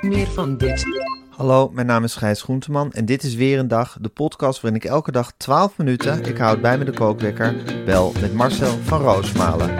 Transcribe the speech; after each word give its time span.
Meer 0.00 0.26
van 0.26 0.56
dit. 0.56 0.84
Hallo, 1.30 1.70
mijn 1.72 1.86
naam 1.86 2.04
is 2.04 2.14
Gijs 2.14 2.42
Groenteman 2.42 2.92
en 2.92 3.04
dit 3.04 3.22
is 3.22 3.34
weer 3.34 3.58
een 3.58 3.68
dag, 3.68 3.98
de 4.00 4.08
podcast 4.08 4.60
waarin 4.60 4.80
ik 4.80 4.88
elke 4.88 5.12
dag 5.12 5.32
12 5.36 5.78
minuten, 5.78 6.24
ik 6.24 6.38
houd 6.38 6.60
bij 6.60 6.78
me 6.78 6.84
de 6.84 6.92
kookwekker, 6.92 7.54
bel 7.84 8.12
met 8.20 8.34
Marcel 8.34 8.78
van 8.82 9.00
Roosmalen. 9.00 9.70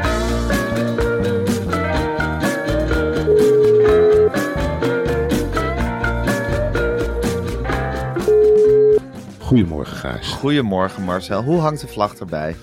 Goedemorgen, 9.38 9.96
Gijs. 9.96 10.28
Goedemorgen 10.28 11.02
Marcel, 11.02 11.42
hoe 11.42 11.60
hangt 11.60 11.80
de 11.80 11.88
vlag 11.88 12.14
erbij? 12.14 12.56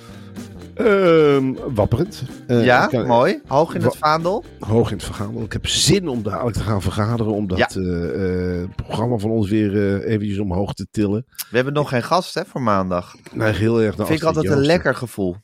Ehm, 0.75 1.53
wapperend. 1.73 2.23
Eh, 2.47 2.65
ja, 2.65 2.87
kan- 2.87 3.07
mooi. 3.07 3.41
Hoog 3.47 3.75
in 3.75 3.81
het 3.81 3.97
vaandel. 3.97 4.43
Hoog 4.59 4.89
in 4.91 4.95
het 4.95 5.05
vergaderen. 5.05 5.43
Ik 5.43 5.53
heb 5.53 5.67
zin 5.67 6.07
om 6.07 6.23
dadelijk 6.23 6.57
te 6.57 6.63
gaan 6.63 6.81
vergaderen. 6.81 7.33
Om 7.33 7.47
dat 7.47 7.57
Ja. 7.57 7.67
eh, 7.67 8.61
eh, 8.61 8.69
programma 8.75 9.17
van 9.17 9.29
ons 9.29 9.49
weer 9.49 9.75
eh, 10.01 10.11
eventjes 10.13 10.39
omhoog 10.39 10.73
te 10.73 10.87
tillen. 10.91 11.25
We 11.49 11.55
hebben 11.55 11.73
nog 11.73 11.89
geen 11.89 12.03
gast 12.03 12.33
hè, 12.33 12.41
voor 12.45 12.61
maandag. 12.61 13.15
Neig 13.33 13.57
heel 13.59 13.81
erg 13.81 13.95
Vind 13.95 14.09
ik 14.09 14.23
altijd 14.23 14.49
een 14.49 14.57
lekker 14.65 14.95
gevoel. 14.95 15.35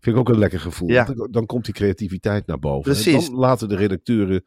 Vind 0.00 0.16
ik 0.16 0.22
ook 0.22 0.28
een 0.28 0.38
lekker 0.38 0.60
gevoel. 0.60 0.88
Ja. 0.88 1.04
Dan, 1.04 1.28
dan 1.30 1.46
komt 1.46 1.64
die 1.64 1.74
creativiteit 1.74 2.46
naar 2.46 2.58
boven. 2.58 2.82
Precies. 2.92 3.24
En 3.26 3.30
dan 3.30 3.40
laten 3.40 3.68
de 3.68 3.76
redacteuren 3.76 4.42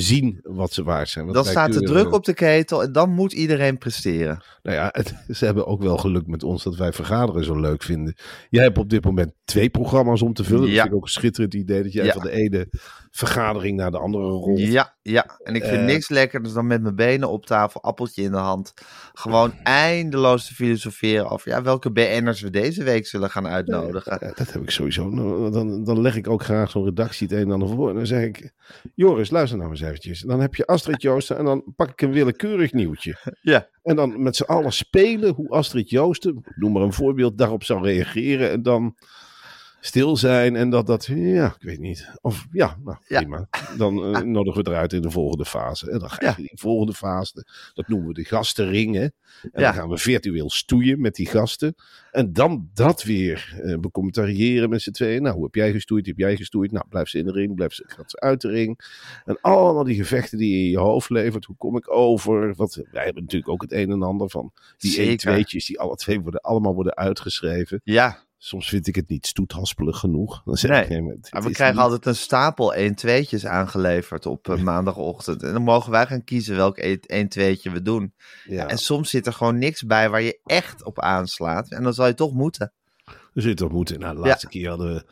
zien 0.00 0.40
wat 0.42 0.72
ze 0.72 0.82
waard 0.82 1.08
zijn. 1.08 1.24
Want 1.24 1.36
Dan 1.36 1.44
staat 1.46 1.72
de 1.72 1.80
druk 1.80 2.12
op 2.12 2.24
de 2.24 2.34
ketel 2.34 2.82
en 2.82 2.92
dan 2.92 3.10
moet 3.10 3.32
iedereen 3.32 3.78
presteren. 3.78 4.42
Nou 4.62 4.76
ja, 4.76 4.88
het- 4.92 5.14
ze 5.38 5.44
hebben 5.44 5.66
ook 5.66 5.82
wel 5.82 5.96
geluk 5.96 6.26
met 6.26 6.42
ons 6.42 6.62
dat 6.62 6.76
wij 6.76 6.92
vergaderen 6.92 7.44
zo 7.44 7.60
leuk 7.60 7.82
vinden. 7.82 8.14
Jij 8.50 8.62
hebt 8.62 8.78
op 8.78 8.90
dit 8.90 9.04
moment 9.04 9.32
twee 9.44 9.70
programma's 9.70 10.22
om 10.22 10.32
te 10.32 10.44
vullen. 10.44 10.60
Dat 10.60 10.70
Ja. 10.70 10.76
vind 10.80 10.88
ik 10.88 10.94
ook 10.94 11.02
een 11.04 11.08
schitterend 11.10 11.54
idee. 11.54 11.82
Dat 11.82 11.92
jij 11.92 12.04
Ja. 12.04 12.12
van 12.12 12.22
de 12.22 12.30
ene 12.30 12.68
vergadering 13.10 13.76
naar 13.76 13.90
de 13.90 13.98
andere 13.98 14.24
rolt. 14.24 14.58
Ja, 14.60 14.94
ja. 15.02 15.38
En 15.42 15.54
ik 15.54 15.64
vind 15.64 15.76
Eh. 15.76 15.84
niks 15.84 16.08
lekkerders 16.08 16.54
dan 16.54 16.66
met 16.66 16.82
mijn 16.82 16.94
benen 16.96 17.28
op 17.30 17.46
tafel, 17.46 17.82
appeltje 17.82 18.22
in 18.22 18.30
de 18.30 18.36
hand. 18.36 18.72
Gewoon 19.12 19.52
eindeloos 19.62 20.46
te 20.46 20.54
filosoferen 20.54 21.28
over 21.30 21.48
ja, 21.50 21.62
welke 21.62 21.90
BN'ers 21.92 22.40
we 22.40 22.50
deze 22.50 22.82
week 22.82 23.06
zullen 23.06 23.30
gaan 23.30 23.46
uitnodigen. 23.46 24.18
Ja, 24.20 24.32
dat 24.34 24.52
heb 24.52 24.62
ik 24.62 24.70
sowieso. 24.70 25.08
Nou, 25.08 25.50
Dan, 25.50 25.84
dan 25.84 26.00
leg 26.00 26.16
ik 26.16 26.28
ook 26.28 26.42
graag 26.42 26.70
zo'n 26.70 26.84
redactie 26.84 27.26
het 27.26 27.36
een 27.36 27.42
en 27.42 27.50
ander 27.52 27.68
voor. 27.68 27.88
En 27.88 27.94
dan 27.94 28.06
zeg 28.06 28.24
ik, 28.24 28.52
Joris, 28.94 29.30
luister 29.30 29.58
nou 29.58 29.70
eens 29.70 29.80
eventjes. 29.82 30.20
Dan 30.20 30.40
heb 30.40 30.54
je 30.54 30.66
Astrid 30.66 31.02
Joosten 31.02 31.38
en 31.38 31.44
dan 31.44 31.72
pak 31.76 31.90
ik 31.90 32.02
een 32.02 32.12
willekeurig 32.12 32.72
nieuwtje. 32.72 33.16
Ja. 33.40 33.68
En 33.82 33.96
dan 33.96 34.22
met 34.22 34.36
z'n 34.36 34.42
allen 34.42 34.72
spelen 34.72 35.34
hoe 35.34 35.48
Astrid 35.48 35.90
Joosten, 35.90 36.44
noem 36.54 36.72
maar 36.72 36.82
een 36.82 36.92
voorbeeld, 36.92 37.38
daarop 37.38 37.64
zou 37.64 37.82
reageren. 37.82 38.50
En 38.50 38.62
dan 38.62 38.96
stil 39.84 40.16
zijn 40.16 40.56
en 40.56 40.70
dat 40.70 40.86
dat, 40.86 41.04
ja, 41.14 41.46
ik 41.46 41.62
weet 41.62 41.78
niet. 41.78 42.10
Of 42.20 42.46
ja, 42.52 42.78
nou 42.84 42.96
Ja. 43.06 43.18
prima. 43.20 43.48
Dan 43.76 44.14
eh, 44.14 44.20
nodigen 44.22 44.52
we 44.52 44.58
het 44.58 44.68
eruit 44.68 44.92
in 44.92 45.02
de 45.02 45.10
volgende 45.10 45.44
fase. 45.44 45.90
En 45.90 45.98
dan 45.98 46.10
ga 46.10 46.16
je 46.20 46.26
Ja. 46.26 46.36
in 46.36 46.42
die 46.42 46.60
volgende 46.60 46.92
fase, 46.94 47.46
dat 47.74 47.88
noemen 47.88 48.08
we 48.08 48.14
de 48.14 48.24
gastenring. 48.24 48.94
Hè? 48.94 49.02
En 49.02 49.10
Ja. 49.42 49.50
dan 49.52 49.74
gaan 49.74 49.88
we 49.88 49.98
virtueel 49.98 50.50
stoeien 50.50 51.00
met 51.00 51.14
die 51.14 51.26
gasten. 51.26 51.74
En 52.10 52.32
dan 52.32 52.70
dat 52.74 53.02
weer 53.02 53.60
eh 53.62 53.78
becommentariëren 53.78 54.68
met 54.68 54.82
z'n 54.82 54.90
tweeën. 54.90 55.22
Nou, 55.22 55.34
hoe 55.34 55.44
heb 55.44 55.54
jij 55.54 55.72
gestoeid? 55.72 56.06
Heb 56.06 56.16
jij 56.18 56.36
gestoeid? 56.36 56.72
Nou, 56.72 56.84
blijf 56.88 57.08
ze 57.08 57.18
in 57.18 57.24
de 57.24 57.32
ring, 57.32 57.54
blijf 57.54 57.72
ze, 57.72 57.84
gaat 57.86 58.10
ze 58.10 58.20
uit 58.20 58.40
de 58.40 58.48
ring. 58.48 58.78
En 59.24 59.38
allemaal 59.40 59.84
die 59.84 59.96
gevechten 59.96 60.38
die 60.38 60.56
je 60.58 60.64
in 60.64 60.70
je 60.70 60.78
hoofd 60.78 61.10
levert. 61.10 61.44
Hoe 61.44 61.56
kom 61.56 61.76
ik 61.76 61.90
over? 61.90 62.54
Wat, 62.54 62.74
wij 62.90 63.04
hebben 63.04 63.22
natuurlijk 63.22 63.52
ook 63.52 63.62
het 63.62 63.72
een 63.72 63.90
en 63.90 64.02
ander 64.02 64.30
van 64.30 64.52
die 64.78 64.90
Zeker. 64.90 65.08
1 65.08 65.16
tweetjes 65.16 65.66
die 65.66 65.80
alle 65.80 65.96
twee 65.96 66.20
worden, 66.20 66.40
allemaal 66.40 66.74
worden 66.74 66.94
uitgeschreven. 66.96 67.80
Ja, 67.84 68.18
Soms 68.44 68.68
vind 68.68 68.86
ik 68.86 68.94
het 68.94 69.08
niet 69.08 69.26
stoethaspelig 69.26 69.98
genoeg. 69.98 70.42
Dan 70.44 70.56
zeg 70.56 70.70
Nee, 70.70 70.82
ik, 70.82 70.88
nee, 70.88 71.02
maar 71.02 71.14
het 71.14 71.32
maar 71.32 71.42
we 71.42 71.50
krijgen 71.50 71.76
niet- 71.76 71.84
altijd 71.84 72.06
een 72.06 72.16
stapel 72.16 72.74
1-2'tjes 72.76 73.46
aangeleverd 73.46 74.26
op 74.26 74.48
eh, 74.48 74.58
maandagochtend. 74.62 75.42
En 75.42 75.52
dan 75.52 75.62
mogen 75.62 75.90
wij 75.90 76.06
gaan 76.06 76.24
kiezen 76.24 76.56
welk 76.56 76.78
1-2'tje 76.80 77.70
we 77.72 77.82
doen. 77.82 78.14
Ja, 78.44 78.66
En 78.66 78.78
soms 78.78 79.10
zit 79.10 79.26
er 79.26 79.32
gewoon 79.32 79.58
niks 79.58 79.82
bij 79.82 80.10
waar 80.10 80.22
je 80.22 80.40
echt 80.44 80.84
op 80.84 81.00
aanslaat. 81.00 81.70
En 81.70 81.82
dan 81.82 81.94
zal 81.94 82.06
je 82.06 82.14
toch 82.14 82.32
moeten. 82.32 82.72
zul 83.34 83.48
je 83.48 83.54
toch 83.56 83.72
moeten. 83.72 83.98
Nou, 84.00 84.14
de 84.14 84.20
laatste 84.20 84.48
keer 84.48 84.68
hadden 84.68 84.94
we 84.94 85.04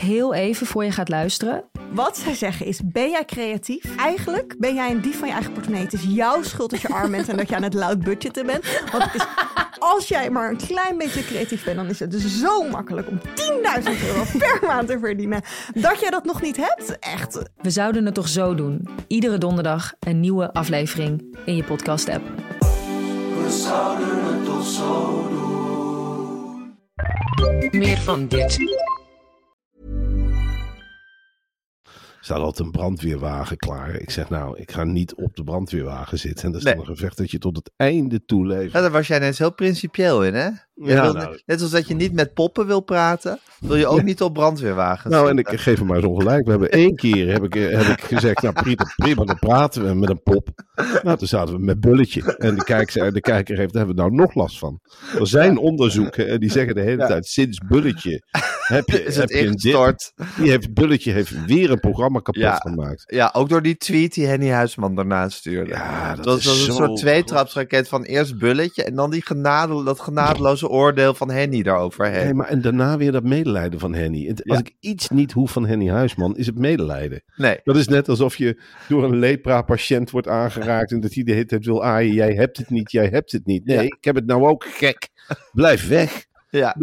Heel 0.00 0.34
even 0.34 0.66
voor 0.66 0.84
je 0.84 0.90
gaat 0.90 1.08
luisteren. 1.08 1.64
Wat 1.92 2.18
zij 2.18 2.34
zeggen 2.34 2.66
is, 2.66 2.80
ben 2.84 3.10
jij 3.10 3.24
creatief? 3.24 3.96
Eigenlijk 3.96 4.54
ben 4.58 4.74
jij 4.74 4.90
een 4.90 5.00
dief 5.00 5.18
van 5.18 5.28
je 5.28 5.34
eigen 5.34 5.52
portemonnee. 5.52 5.84
Het 5.84 5.94
is 5.94 6.04
jouw 6.08 6.42
schuld 6.42 6.70
dat 6.70 6.80
je 6.80 6.88
arm 6.88 7.10
bent 7.10 7.28
en 7.28 7.36
dat 7.36 7.48
je 7.48 7.56
aan 7.56 7.62
het 7.62 7.74
loud 7.74 7.98
budgetten 7.98 8.46
bent. 8.46 8.82
Want 8.92 9.04
het 9.04 9.14
is, 9.14 9.26
als 9.78 10.08
jij 10.08 10.30
maar 10.30 10.50
een 10.50 10.56
klein 10.56 10.98
beetje 10.98 11.24
creatief 11.24 11.64
bent, 11.64 11.76
dan 11.76 11.86
is 11.86 12.00
het 12.00 12.10
dus 12.10 12.40
zo 12.40 12.68
makkelijk 12.68 13.08
om 13.08 13.18
10.000 13.18 13.26
euro 14.06 14.24
per 14.38 14.60
maand 14.66 14.88
te 14.88 14.98
verdienen. 14.98 15.42
Dat 15.74 16.00
jij 16.00 16.10
dat 16.10 16.24
nog 16.24 16.42
niet 16.42 16.56
hebt, 16.56 16.98
echt. 16.98 17.42
We 17.56 17.70
zouden 17.70 18.04
het 18.04 18.14
toch 18.14 18.28
zo 18.28 18.54
doen. 18.54 18.88
Iedere 19.06 19.38
donderdag 19.38 19.92
een 19.98 20.20
nieuwe 20.20 20.52
aflevering 20.52 21.36
in 21.44 21.56
je 21.56 21.64
podcast-app. 21.64 22.22
Meer 27.70 27.98
van 27.98 28.26
dit. 28.28 28.58
Staat 32.20 32.38
altijd 32.38 32.66
een 32.66 32.72
brandweerwagen 32.72 33.56
klaar. 33.56 33.94
Ik 33.94 34.10
zeg 34.10 34.28
nou, 34.28 34.58
ik 34.58 34.70
ga 34.72 34.84
niet 34.84 35.14
op 35.14 35.36
de 35.36 35.44
brandweerwagen 35.44 36.18
zitten. 36.18 36.44
En 36.44 36.50
dat 36.52 36.60
is 36.60 36.66
Nee. 36.66 36.74
dan 36.76 36.82
een 36.88 36.96
gevecht 36.96 37.16
dat 37.16 37.30
je 37.30 37.38
tot 37.38 37.56
het 37.56 37.70
einde 37.76 38.24
toe 38.24 38.46
leeft. 38.46 38.72
Ja, 38.72 38.80
daar 38.80 38.90
was 38.90 39.06
jij 39.06 39.18
net 39.18 39.38
heel 39.38 39.54
principieel 39.54 40.24
in, 40.24 40.34
hè? 40.34 40.48
Ja, 40.82 41.02
wil- 41.02 41.12
nou. 41.12 41.40
Net 41.46 41.60
als 41.62 41.70
dat 41.70 41.88
je 41.88 41.94
niet 41.94 42.12
met 42.12 42.34
poppen 42.34 42.66
wil 42.66 42.80
praten, 42.80 43.38
wil 43.60 43.76
je 43.76 43.86
ook 43.86 44.02
niet 44.02 44.22
op 44.22 44.34
brandweerwagens 44.34 45.12
Nou, 45.14 45.28
en 45.30 45.38
ik 45.38 45.48
geef 45.48 45.78
hem 45.78 45.86
maar 45.86 46.00
zo'n 46.00 46.16
gelijk. 46.20 46.44
We 46.44 46.50
hebben 46.50 46.70
één 46.70 46.94
keer 46.94 47.32
heb 47.32 47.42
ik, 47.44 47.56
eh, 47.56 47.78
heb 47.86 47.98
ik 47.98 48.04
gezegd, 48.04 48.42
nou 48.42 48.54
prima, 48.54 48.92
prima, 48.96 49.24
dan 49.24 49.38
praten 49.38 49.84
we 49.86 49.94
met 49.94 50.08
een 50.10 50.22
pop. 50.22 50.48
Nou, 51.02 51.18
toen 51.18 51.28
zaten 51.28 51.54
we 51.54 51.60
met 51.60 51.80
Bulletje. 51.80 52.36
En 52.36 52.54
de 52.54 52.64
kijker, 52.64 53.12
de 53.12 53.20
kijker 53.20 53.56
heeft, 53.56 53.72
daar 53.72 53.86
hebben 53.86 54.04
we 54.04 54.10
nou 54.10 54.22
nog 54.22 54.34
last 54.34 54.58
van. 54.58 54.80
Er 55.18 55.26
zijn 55.26 55.58
onderzoeken 55.58 56.28
en 56.28 56.40
die 56.40 56.50
zeggen 56.50 56.74
de 56.74 56.80
hele 56.80 57.00
Ja. 57.02 57.06
tijd, 57.06 57.26
sinds 57.26 57.58
Bulletje 57.68 58.22
heb 58.60 58.88
je, 58.88 59.04
Is 59.10 59.16
heb 59.16 59.28
je? 59.30 59.54
Die 60.36 60.50
heeft, 60.50 60.74
Bulletje 60.74 61.12
heeft 61.12 61.44
weer 61.44 61.70
een 61.70 61.80
programma 61.80 62.18
kapot 62.18 62.42
Ja. 62.42 62.54
gemaakt. 62.56 63.02
Ja, 63.06 63.30
ook 63.32 63.48
door 63.48 63.62
die 63.62 63.76
tweet 63.76 64.14
die 64.14 64.26
Henny 64.26 64.48
Huisman 64.50 64.94
daarna 64.94 65.28
stuurde. 65.28 65.70
Ja, 65.70 66.14
dat 66.14 66.24
dat 66.24 66.34
was, 66.34 66.36
is 66.36 66.44
dat 66.44 66.56
was 66.56 66.66
een 66.68 66.84
soort 66.86 66.96
tweetrapsraket 66.96 67.88
van 67.88 68.02
eerst 68.02 68.38
Bulletje 68.38 68.84
en 68.84 68.94
dan 68.94 69.10
die 69.10 69.26
genade, 69.26 69.84
dat 69.84 70.00
genadeloze 70.00 70.68
oordeel 70.70 71.14
van 71.14 71.30
Henny 71.30 71.62
daaroverheen. 71.62 72.24
Nee, 72.24 72.34
maar 72.34 72.48
en 72.48 72.60
daarna 72.60 72.96
weer 72.96 73.12
dat 73.12 73.22
medelijden 73.24 73.80
van 73.80 73.94
Henny. 73.94 74.28
Als 74.28 74.40
Ja. 74.42 74.58
ik 74.58 74.76
iets 74.80 75.08
niet 75.08 75.32
hoef 75.32 75.52
van 75.52 75.66
Henny 75.66 75.88
Huisman, 75.90 76.36
is 76.36 76.46
het 76.46 76.58
medelijden. 76.58 77.22
Nee, 77.36 77.58
Dat 77.64 77.76
is 77.76 77.88
net 77.88 78.08
alsof 78.08 78.36
je 78.36 78.60
door 78.88 79.04
een 79.04 79.18
lepra-patiënt 79.18 80.10
wordt 80.10 80.28
aangeraakt 80.28 80.92
en 80.92 81.00
dat 81.00 81.14
hij 81.14 81.22
de 81.24 81.32
hele 81.32 81.44
tijd 81.46 81.64
wil 81.64 81.84
aaien. 81.84 82.12
Jij 82.14 82.32
hebt 82.34 82.56
het 82.56 82.70
niet, 82.70 82.90
jij 82.92 83.06
hebt 83.08 83.32
het 83.32 83.46
niet. 83.46 83.64
Nee, 83.64 83.76
Ja. 83.76 83.82
ik 83.82 83.96
heb 84.00 84.14
het 84.14 84.26
nou 84.26 84.46
ook 84.46 84.64
gek. 84.68 85.08
Blijf 85.52 85.88
weg. 85.88 86.28
ja, 86.50 86.76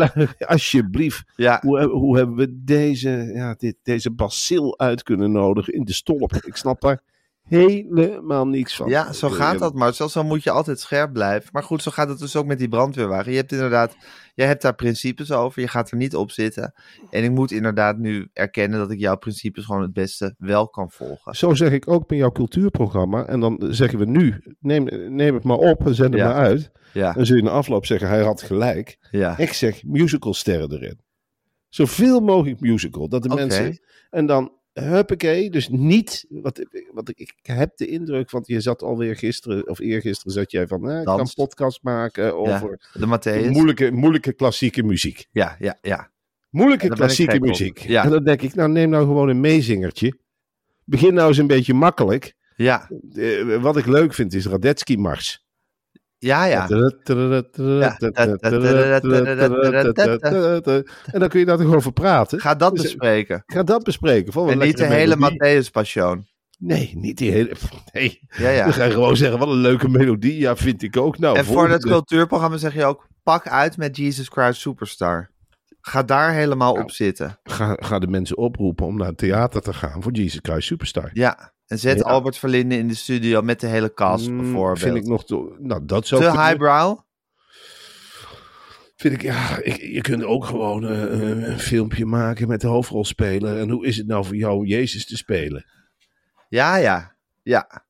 alsjeblieft. 0.45 1.23
ja. 1.35 1.59
Hoe, 1.61 1.83
hoe 1.89 2.17
hebben 2.17 2.35
we 2.35 2.63
deze, 2.63 3.09
ja, 3.33 3.53
dit, 3.57 3.75
deze 3.83 4.11
bacil 4.11 4.79
uit 4.79 5.03
kunnen 5.03 5.31
nodigen 5.31 5.73
in 5.73 5.83
de 5.83 5.93
stolp? 5.93 6.33
Ik 6.33 6.55
snap 6.55 6.81
daar 6.81 7.01
helemaal 7.47 8.47
niks 8.47 8.75
van. 8.75 8.89
Ja, 8.89 9.13
zo 9.13 9.29
gaat 9.29 9.59
dat 9.59 9.73
maar. 9.73 9.93
Zo, 9.93 10.07
zo 10.07 10.23
moet 10.23 10.43
je 10.43 10.51
altijd 10.51 10.79
scherp 10.79 11.13
blijven. 11.13 11.49
Maar 11.51 11.63
goed, 11.63 11.81
zo 11.81 11.91
gaat 11.91 12.09
het 12.09 12.19
dus 12.19 12.35
ook 12.35 12.45
met 12.45 12.59
die 12.59 12.69
brandweerwagen. 12.69 13.31
Je 13.31 13.37
hebt 13.37 13.51
inderdaad, 13.51 13.95
jij 14.35 14.47
hebt 14.47 14.61
daar 14.61 14.75
principes 14.75 15.31
over. 15.31 15.61
Je 15.61 15.67
gaat 15.67 15.91
er 15.91 15.97
niet 15.97 16.15
op 16.15 16.31
zitten. 16.31 16.73
En 17.09 17.23
ik 17.23 17.31
moet 17.31 17.51
inderdaad 17.51 17.97
nu 17.97 18.29
erkennen 18.33 18.79
dat 18.79 18.91
ik 18.91 18.99
jouw 18.99 19.17
principes 19.17 19.65
gewoon 19.65 19.81
het 19.81 19.93
beste 19.93 20.35
wel 20.37 20.69
kan 20.69 20.91
volgen. 20.91 21.35
Zo 21.35 21.53
zeg 21.53 21.71
ik 21.71 21.87
ook 21.89 22.07
bij 22.07 22.17
jouw 22.17 22.31
cultuurprogramma. 22.31 23.25
En 23.25 23.39
dan 23.39 23.65
zeggen 23.69 23.99
we 23.99 24.05
nu, 24.05 24.55
neem, 24.59 25.13
neem 25.15 25.33
het 25.33 25.43
maar 25.43 25.57
op 25.57 25.85
en 25.85 25.95
zend 25.95 26.13
het 26.13 26.21
Ja. 26.21 26.27
maar 26.27 26.37
uit. 26.37 26.71
Ja, 26.93 27.13
Dan 27.13 27.25
zul 27.25 27.35
je 27.35 27.41
in 27.41 27.47
de 27.47 27.53
afloop 27.53 27.85
zeggen, 27.85 28.07
hij 28.07 28.21
had 28.23 28.41
gelijk. 28.41 28.97
ja. 29.11 29.37
Ik 29.37 29.53
zeg 29.53 29.83
musicalsterren 29.83 30.71
erin. 30.71 30.99
Zoveel 31.69 32.19
mogelijk 32.19 32.59
musical. 32.59 33.09
Dat 33.09 33.23
de 33.23 33.29
mensen... 33.35 33.79
En 34.09 34.25
dan, 34.25 34.51
huppakee, 34.81 35.49
dus 35.49 35.69
niet... 35.69 36.25
Wat, 36.29 36.65
wat 36.93 37.09
ik, 37.09 37.19
ik 37.19 37.33
heb 37.41 37.77
de 37.77 37.87
indruk, 37.87 38.31
want 38.31 38.47
je 38.47 38.61
zat 38.61 38.81
alweer 38.83 39.15
gisteren, 39.15 39.67
of 39.69 39.79
eergisteren 39.79 40.33
zat 40.33 40.51
jij 40.51 40.67
van... 40.67 40.89
Eh, 40.89 40.99
ik 40.99 41.05
kan 41.05 41.29
podcast 41.35 41.79
maken 41.83 42.23
Ja, 42.23 42.29
over 42.31 42.89
De 42.93 43.05
Matthäus. 43.05 43.49
moeilijke, 43.51 43.91
moeilijke 43.91 44.33
klassieke 44.33 44.83
muziek. 44.83 45.25
Ja, 45.31 45.55
ja, 45.59 45.77
ja. 45.81 46.11
Moeilijke 46.49 46.87
klassieke 46.87 47.39
muziek. 47.39 47.77
Ja. 47.79 48.03
En 48.03 48.09
dan 48.09 48.23
denk 48.23 48.41
ik, 48.41 48.55
nou 48.55 48.69
neem 48.69 48.89
nou 48.89 49.05
gewoon 49.05 49.29
een 49.29 49.39
meezingertje. 49.39 50.17
Begin 50.83 51.13
nou 51.13 51.27
eens 51.27 51.37
een 51.37 51.47
beetje 51.47 51.73
makkelijk. 51.73 52.35
Ja, 52.55 52.89
Eh, 53.15 53.61
wat 53.61 53.77
ik 53.77 53.85
leuk 53.85 54.13
vind 54.13 54.33
is 54.33 54.45
Radetzky 54.45 54.95
Mars. 54.95 55.45
Ja, 56.19 56.45
ja. 56.45 56.69
En 61.11 61.19
dan 61.19 61.29
kun 61.29 61.39
je 61.39 61.45
daar 61.45 61.57
toch 61.57 61.75
over 61.75 61.91
praten. 61.93 62.39
Ga 62.39 62.55
dat 62.55 62.71
Dus, 62.73 62.81
bespreken. 62.81 63.43
Ga 63.45 63.63
dat 63.63 63.83
bespreken. 63.83 64.49
En 64.49 64.57
niet 64.57 64.77
de 64.77 64.85
hele. 64.85 65.15
Matthäus 65.15 65.71
Passion. 65.71 66.27
Nee, 66.59 66.91
niet 66.95 67.17
die 67.17 67.31
hele. 67.31 67.51
Nee. 67.93 68.19
Ja, 68.37 68.49
ja. 68.49 68.63
Dan 68.63 68.73
ga 68.73 68.83
je 68.83 68.91
gewoon 68.91 69.17
zeggen: 69.17 69.39
wat 69.39 69.47
een 69.47 69.53
leuke 69.53 69.89
melodie. 69.89 70.39
Ja, 70.39 70.55
vind 70.55 70.83
ik 70.83 70.97
ook. 70.97 71.17
Nou, 71.17 71.37
En 71.37 71.45
voor 71.45 71.69
het 71.69 71.85
cultuurprogramma 71.85 72.57
zeg 72.57 72.73
je 72.73 72.85
ook: 72.85 73.07
pak 73.23 73.47
uit 73.47 73.77
met 73.77 73.97
Jesus 73.97 74.27
Christ 74.27 74.59
Superstar. 74.61 75.31
Ga 75.81 76.03
daar 76.03 76.33
helemaal 76.33 76.73
Nou. 76.73 76.83
op 76.83 76.91
zitten. 76.91 77.39
ga, 77.43 77.77
ga 77.79 77.99
de 77.99 78.07
mensen 78.07 78.37
oproepen 78.37 78.85
om 78.85 78.97
naar 78.97 79.07
het 79.07 79.17
theater 79.17 79.61
te 79.61 79.73
gaan 79.73 80.03
voor 80.03 80.11
Jesus 80.11 80.39
Christ 80.41 80.67
Superstar. 80.67 81.09
Ja, 81.13 81.53
En 81.67 81.79
zet 81.79 81.97
Ja. 81.97 82.03
Albert 82.03 82.37
Verlinde 82.37 82.77
in 82.77 82.87
de 82.87 82.95
studio 82.95 83.41
met 83.41 83.59
de 83.59 83.67
hele 83.67 83.93
cast 83.93 84.29
Mm, 84.29 84.37
bijvoorbeeld. 84.37 84.79
Vind 84.79 84.95
ik 84.95 85.05
nog 85.05 85.25
te, 85.25 85.55
nou, 85.59 85.85
dat 85.85 86.07
zou 86.07 86.21
Te 86.21 86.27
kunnen. 86.27 86.45
highbrow? 86.47 86.99
Vind 88.95 89.13
ik, 89.13 89.21
ja, 89.21 89.57
ik, 89.61 89.75
je 89.81 90.01
kunt 90.01 90.23
ook 90.23 90.45
gewoon 90.45 90.85
eh, 90.87 91.01
een 91.49 91.59
filmpje 91.59 92.05
maken 92.05 92.47
met 92.47 92.61
de 92.61 92.67
hoofdrolspeler. 92.67 93.59
En 93.59 93.69
hoe 93.69 93.85
is 93.85 93.97
het 93.97 94.07
nou 94.07 94.25
voor 94.25 94.35
jou 94.35 94.57
om 94.57 94.65
Jezus 94.65 95.05
te 95.07 95.17
spelen? 95.17 95.65
Ja, 96.49 96.75
ja. 96.75 97.15
Ja. 97.43 97.85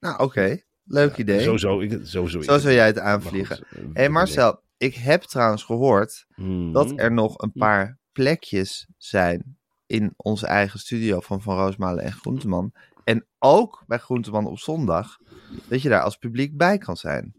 Nou, 0.00 0.18
oké. 0.22 0.60
Leuk 0.84 1.16
idee. 1.16 1.40
Zo 1.42 1.56
zou 1.56 1.84
ik 1.84 2.00
zo 2.06 2.24
ik 2.24 2.30
Zo 2.44 2.58
zou 2.58 2.74
jij 2.74 2.86
het 2.86 2.98
aanvliegen. 2.98 3.56
goed, 3.56 3.66
eh, 3.70 3.82
Hé 3.82 3.88
hey 3.92 4.08
Marcel, 4.08 4.60
ik 4.76 4.94
heb 4.94 5.22
trouwens 5.22 5.62
gehoord 5.64 6.26
Mhm. 6.36 6.72
dat 6.72 6.92
er 6.96 7.12
nog 7.12 7.42
een 7.42 7.52
paar 7.52 7.98
plekjes 8.12 8.86
zijn 8.98 9.56
in 9.86 10.12
onze 10.16 10.46
eigen 10.46 10.78
studio 10.78 11.20
van 11.20 11.42
Van 11.42 11.56
Roosmalen 11.56 12.04
en 12.04 12.12
Groenteman. 12.12 12.72
En 13.06 13.26
ook 13.38 13.84
bij 13.86 13.98
Groenteman 13.98 14.46
op 14.46 14.58
zondag, 14.58 15.18
dat 15.68 15.82
je 15.82 15.88
daar 15.88 16.02
als 16.02 16.16
publiek 16.16 16.56
bij 16.56 16.78
kan 16.78 16.96
zijn. 16.96 17.34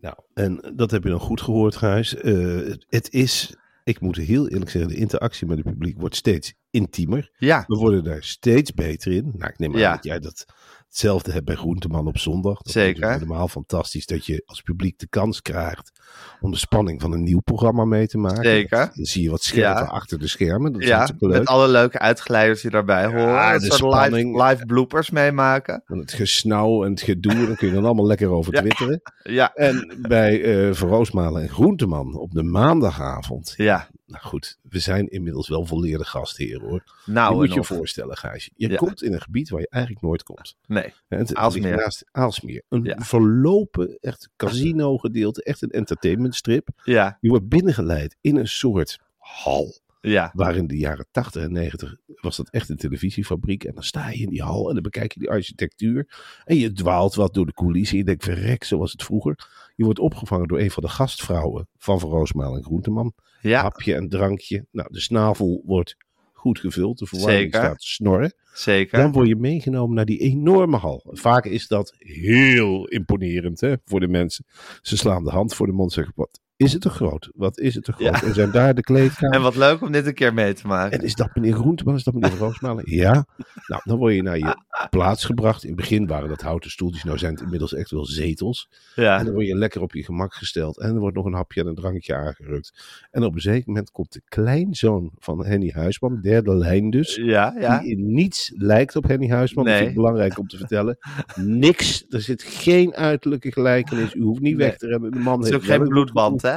Nou, 0.00 0.14
en 0.34 0.72
dat 0.76 0.90
heb 0.90 1.02
je 1.02 1.10
dan 1.10 1.20
goed 1.20 1.40
gehoord, 1.40 1.76
Gijs. 1.76 2.14
Eh, 2.14 2.34
het- 2.56 2.86
het 2.88 3.12
is, 3.12 3.56
ik 3.84 4.00
moet 4.00 4.16
heel 4.16 4.48
eerlijk 4.48 4.70
zeggen, 4.70 4.90
de 4.90 4.96
interactie 4.96 5.46
met 5.46 5.56
het 5.56 5.66
publiek 5.66 5.98
wordt 6.00 6.16
steeds 6.16 6.54
intiemer. 6.70 7.30
Ja, 7.38 7.64
We 7.66 7.76
worden 7.76 8.04
daar 8.04 8.22
steeds 8.22 8.72
beter 8.74 9.12
in. 9.12 9.32
Nou, 9.36 9.50
ik 9.50 9.58
neem 9.58 9.72
aan 9.74 9.80
Ja. 9.80 9.94
dat 9.94 10.04
jij 10.04 10.18
dat 10.18 10.44
hetzelfde 10.90 11.32
hebt 11.32 11.44
bij 11.44 11.54
Groenteman 11.54 12.06
op 12.06 12.18
zondag. 12.18 12.56
Dat 12.56 12.66
is 12.66 12.72
Zeker. 12.72 13.00
natuurlijk 13.00 13.22
helemaal 13.22 13.48
fantastisch 13.48 14.06
dat 14.06 14.26
je 14.26 14.42
als 14.46 14.60
publiek 14.62 14.98
de 14.98 15.06
kans 15.08 15.42
krijgt 15.42 15.92
om 16.40 16.50
de 16.50 16.56
spanning 16.56 17.00
van 17.00 17.12
een 17.12 17.22
nieuw 17.22 17.40
programma 17.40 17.84
mee 17.84 18.06
te 18.06 18.18
maken. 18.18 18.44
Zeker. 18.44 18.90
Dan 18.94 19.04
zie 19.04 19.22
je 19.22 19.30
wat 19.30 19.42
scherper 19.42 19.82
Ja. 19.84 19.88
achter 19.90 20.18
de 20.18 20.26
schermen. 20.28 20.72
Dat 20.72 20.80
is 20.82 20.88
ja 20.88 21.08
leuk. 21.18 21.30
met 21.38 21.46
alle 21.46 21.68
leuke 21.68 21.98
uitgeleiders 21.98 22.60
die 22.60 22.70
daarbij 22.70 23.06
horen. 23.06 23.52
Een 23.52 23.58
de 23.58 23.64
soort 23.64 23.80
live, 23.94 24.04
spanning. 24.04 24.42
live 24.48 24.66
bloopers 24.66 25.10
meemaken. 25.10 25.82
En 25.86 25.98
het 25.98 26.12
gesnauw 26.12 26.84
en 26.84 26.90
het 26.90 27.02
gedoe, 27.02 27.46
daar 27.46 27.56
kun 27.56 27.68
je 27.68 27.74
dan 27.74 27.84
allemaal 27.84 28.06
lekker 28.06 28.28
over 28.28 28.54
Ja. 28.54 28.60
twitteren. 28.60 29.00
Ja, 29.22 29.54
En 29.54 29.98
bij 30.08 30.42
eh 30.68 30.74
Van 30.74 30.88
Roosmalen 30.88 31.42
en 31.42 31.48
Groenteman 31.48 32.14
op 32.14 32.30
de 32.32 32.42
maandagavond. 32.42 33.54
ja. 33.56 33.88
Nou 34.06 34.24
goed, 34.24 34.58
we 34.68 34.78
zijn 34.78 35.08
inmiddels 35.08 35.48
wel 35.48 35.66
volleerde 35.66 36.04
gastheren 36.04 36.68
hoor. 36.68 36.84
Nou, 37.06 37.30
je 37.32 37.36
moet 37.38 37.54
je 37.54 37.64
voorstellen, 37.64 38.16
Gijs. 38.16 38.50
Je 38.56 38.68
Ja. 38.68 38.76
komt 38.76 39.02
in 39.02 39.12
een 39.12 39.20
gebied 39.20 39.48
waar 39.48 39.60
je 39.60 39.68
eigenlijk 39.70 40.04
nooit 40.04 40.22
komt. 40.22 40.56
Nee, 40.66 40.79
Het, 41.08 41.34
Aalsmeer. 41.34 41.76
naast 41.76 42.04
Aalsmeer. 42.10 42.62
Een 42.68 42.84
Ja. 42.84 42.96
verlopen, 42.98 43.98
echt 44.00 44.28
casino 44.36 44.96
gedeelte, 44.98 45.42
echt 45.42 45.62
een 45.62 45.70
entertainmentstrip. 45.70 46.68
ja, 46.84 47.18
Je 47.20 47.28
wordt 47.28 47.48
binnengeleid 47.48 48.16
in 48.20 48.36
een 48.36 48.48
soort 48.48 48.98
hal. 49.18 49.78
ja. 50.00 50.30
Waar 50.34 50.56
in 50.56 50.66
de 50.66 50.76
jaren 50.78 51.06
80 51.10 51.42
en 51.42 51.52
90 51.52 51.96
was 52.20 52.36
dat 52.36 52.50
echt 52.50 52.68
een 52.68 52.76
televisiefabriek. 52.76 53.64
En 53.64 53.74
dan 53.74 53.82
sta 53.82 54.08
je 54.10 54.18
in 54.22 54.28
die 54.28 54.42
hal 54.42 54.68
en 54.68 54.74
dan 54.74 54.82
bekijk 54.82 55.12
je 55.12 55.20
die 55.20 55.30
architectuur. 55.30 56.08
En 56.44 56.56
je 56.56 56.72
dwaalt 56.72 57.14
wat 57.14 57.34
door 57.34 57.46
de 57.46 57.52
coulissen. 57.52 57.96
Je 57.98 58.04
denkt, 58.04 58.24
verrek, 58.24 58.64
zo 58.64 58.78
was 58.78 58.92
het 58.92 59.02
vroeger. 59.02 59.48
Je 59.76 59.84
wordt 59.84 59.98
opgevangen 59.98 60.48
door 60.48 60.58
een 60.60 60.70
van 60.70 60.82
de 60.82 60.88
gastvrouwen 60.88 61.68
van 61.78 62.00
Van 62.00 62.10
Roosmaal 62.10 62.56
en 62.56 62.62
Groenteman. 62.64 63.12
Ja, 63.40 63.62
Hapje 63.62 63.94
en 63.94 64.08
drankje. 64.08 64.66
Nou, 64.70 64.88
de 64.92 65.00
snavel 65.00 65.62
wordt 65.64 65.96
goed 66.32 66.58
gevuld. 66.58 66.98
De 66.98 67.06
verwarming 67.06 67.42
Zeker. 67.42 67.60
staat 67.60 67.82
snorren. 67.82 68.34
Zeker. 68.52 68.98
Dan 68.98 69.12
word 69.12 69.28
je 69.28 69.36
meegenomen 69.36 69.94
naar 69.96 70.04
die 70.04 70.18
enorme 70.18 70.76
hal. 70.76 71.02
Vaak 71.10 71.44
is 71.44 71.68
dat 71.68 71.94
heel 71.98 72.86
imponerend 72.88 73.60
hè, 73.60 73.74
voor 73.84 74.00
de 74.00 74.08
mensen. 74.08 74.44
Ze 74.82 74.96
slaan 74.96 75.24
de 75.24 75.30
hand 75.30 75.54
voor 75.54 75.66
de 75.66 75.72
mond 75.72 75.88
en 75.88 75.94
zeggen, 75.94 76.12
wat 76.16 76.40
is 76.56 76.72
het 76.72 76.82
te 76.82 76.90
groot? 76.90 77.30
Wat 77.34 77.58
is 77.58 77.74
het 77.74 77.84
te 77.84 77.92
groot? 77.92 78.20
Ja. 78.20 78.22
En 78.22 78.34
zijn 78.34 78.50
daar 78.50 78.74
de 78.74 78.82
kleedkamers? 78.82 79.36
En 79.36 79.42
wat 79.42 79.56
leuk 79.56 79.80
om 79.80 79.92
dit 79.92 80.06
een 80.06 80.14
keer 80.14 80.34
mee 80.34 80.52
te 80.52 80.66
maken. 80.66 80.98
En 80.98 81.04
is 81.04 81.14
dat 81.14 81.34
meneer 81.34 81.54
Groenteman? 81.54 81.94
Is 81.94 82.04
dat 82.04 82.14
meneer 82.14 82.38
Roosmalen? 82.38 82.84
Ja. 82.86 83.26
Nou, 83.66 83.82
dan 83.84 83.98
word 83.98 84.14
je 84.14 84.22
naar 84.22 84.38
je 84.38 84.56
plaats 84.90 85.24
gebracht. 85.24 85.62
In 85.62 85.68
het 85.68 85.78
begin 85.78 86.06
waren 86.06 86.28
dat 86.28 86.40
houten 86.40 86.70
stoeltjes. 86.70 87.04
Nou 87.04 87.18
zijn 87.18 87.32
het 87.32 87.42
inmiddels 87.42 87.74
echt 87.74 87.90
wel 87.90 88.04
zetels. 88.04 88.68
En 88.94 89.02
Ja, 89.02 89.24
dan 89.24 89.32
word 89.32 89.46
je 89.46 89.56
lekker 89.56 89.82
op 89.82 89.92
je 89.94 90.04
gemak 90.04 90.34
gesteld. 90.34 90.78
En 90.80 90.94
er 90.94 91.00
wordt 91.00 91.16
nog 91.16 91.24
een 91.24 91.32
hapje 91.34 91.60
en 91.60 91.66
een 91.66 91.74
drankje 91.74 92.14
aangerukt. 92.16 92.82
En 93.10 93.24
op 93.24 93.34
een 93.34 93.40
zeker 93.40 93.64
moment 93.66 93.90
komt 93.90 94.12
de 94.12 94.22
kleinzoon 94.24 95.10
van 95.18 95.44
Henny 95.46 95.70
Huisman, 95.70 96.20
derde 96.20 96.54
lijn 96.54 96.90
dus. 96.90 97.14
ja, 97.14 97.54
ja. 97.58 97.78
Die 97.78 97.90
in 97.90 98.12
niets 98.14 98.39
lijkt 98.56 98.96
op 98.96 99.04
Henny 99.08 99.28
Huisman. 99.28 99.64
Dat 99.64 99.72
Nee. 99.72 99.82
vind 99.82 99.96
ik 99.96 100.02
belangrijk 100.02 100.38
om 100.38 100.46
te 100.48 100.56
vertellen. 100.56 100.98
Niks. 101.34 102.04
Er 102.08 102.20
zit 102.20 102.42
geen 102.42 102.94
uiterlijke 102.94 103.52
gelijkenis. 103.52 104.14
U 104.14 104.20
hoeft 104.22 104.40
niet 104.40 104.56
Nee. 104.56 104.66
weg 104.66 104.76
te 104.76 104.86
rennen. 104.86 105.10
De 105.10 105.18
man 105.18 105.36
Het 105.38 105.44
is 105.46 105.50
heeft 105.52 105.62
ook 105.64 105.70
geen 105.70 105.80
een 105.80 105.88
bloedband, 105.88 106.42
hè? 106.42 106.56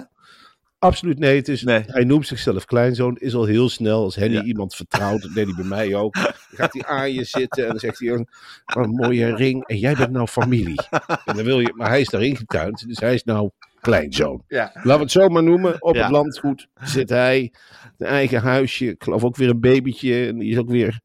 Absoluut 0.80 1.20
nee. 1.20 1.36
Het 1.36 1.48
is, 1.48 1.64
Nee. 1.64 1.84
Hij 1.88 2.04
noemt 2.04 2.28
zichzelf 2.28 2.66
kleinzoon. 2.66 3.18
Is 3.18 3.34
al 3.36 3.46
heel 3.46 3.70
snel. 3.70 4.04
Als 4.04 4.16
Henny 4.16 4.36
Ja. 4.36 4.44
iemand 4.44 4.76
vertrouwt. 4.76 5.22
Dat 5.22 5.34
deed 5.34 5.46
hij 5.46 5.56
bij 5.56 5.66
mij 5.66 5.96
ook. 5.96 6.14
Dan 6.14 6.34
gaat 6.50 6.74
hij 6.74 6.84
aan 6.86 7.14
je 7.14 7.24
zitten. 7.40 7.64
En 7.64 7.70
dan 7.70 7.80
zegt 7.80 8.00
hij. 8.00 8.12
"Oh, 8.12 8.18
Wat 8.66 8.84
een 8.86 8.90
mooie 8.92 9.36
ring. 9.36 9.66
En 9.68 9.78
jij 9.78 9.96
bent 9.96 10.12
nou 10.12 10.28
familie. 10.28 10.82
En 11.26 11.36
dan 11.36 11.44
wil 11.44 11.60
je, 11.60 11.74
maar 11.76 11.90
hij 11.90 12.02
is 12.02 12.10
daarin 12.10 12.36
getuind. 12.36 12.88
Dus 12.88 13.00
hij 13.00 13.14
is 13.14 13.24
nou 13.24 13.50
kleinzoon. 13.82 14.44
Ja. 14.48 14.72
Laten 14.74 14.92
we 14.94 15.00
het 15.00 15.12
zo 15.12 15.28
maar 15.30 15.44
noemen. 15.44 15.82
Op 15.82 15.96
Ja. 15.96 16.02
het 16.02 16.12
landgoed 16.12 16.68
zit 16.82 17.10
hij. 17.10 17.54
Een 17.98 18.08
eigen 18.08 18.42
huisje. 18.42 18.86
Ik 18.90 19.04
geloof 19.04 19.24
ook 19.24 19.36
weer 19.36 19.50
een 19.50 19.60
babytje. 19.60 20.28
En 20.28 20.38
die 20.40 20.52
is 20.52 20.58
ook 20.58 20.70
weer 20.70 21.00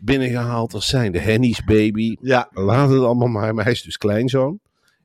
binnengehaald 0.00 0.74
als 0.74 0.88
zijn 0.88 1.12
de 1.12 1.18
Henny's 1.18 1.64
baby. 1.64 2.16
Ja, 2.20 2.48
Laat 2.52 2.90
het 2.90 3.00
allemaal 3.02 3.28
maar. 3.28 3.54
Maar 3.54 3.64
hij 3.64 3.72
is 3.72 3.82
dus 3.82 3.96
kleinzoon. 3.96 4.60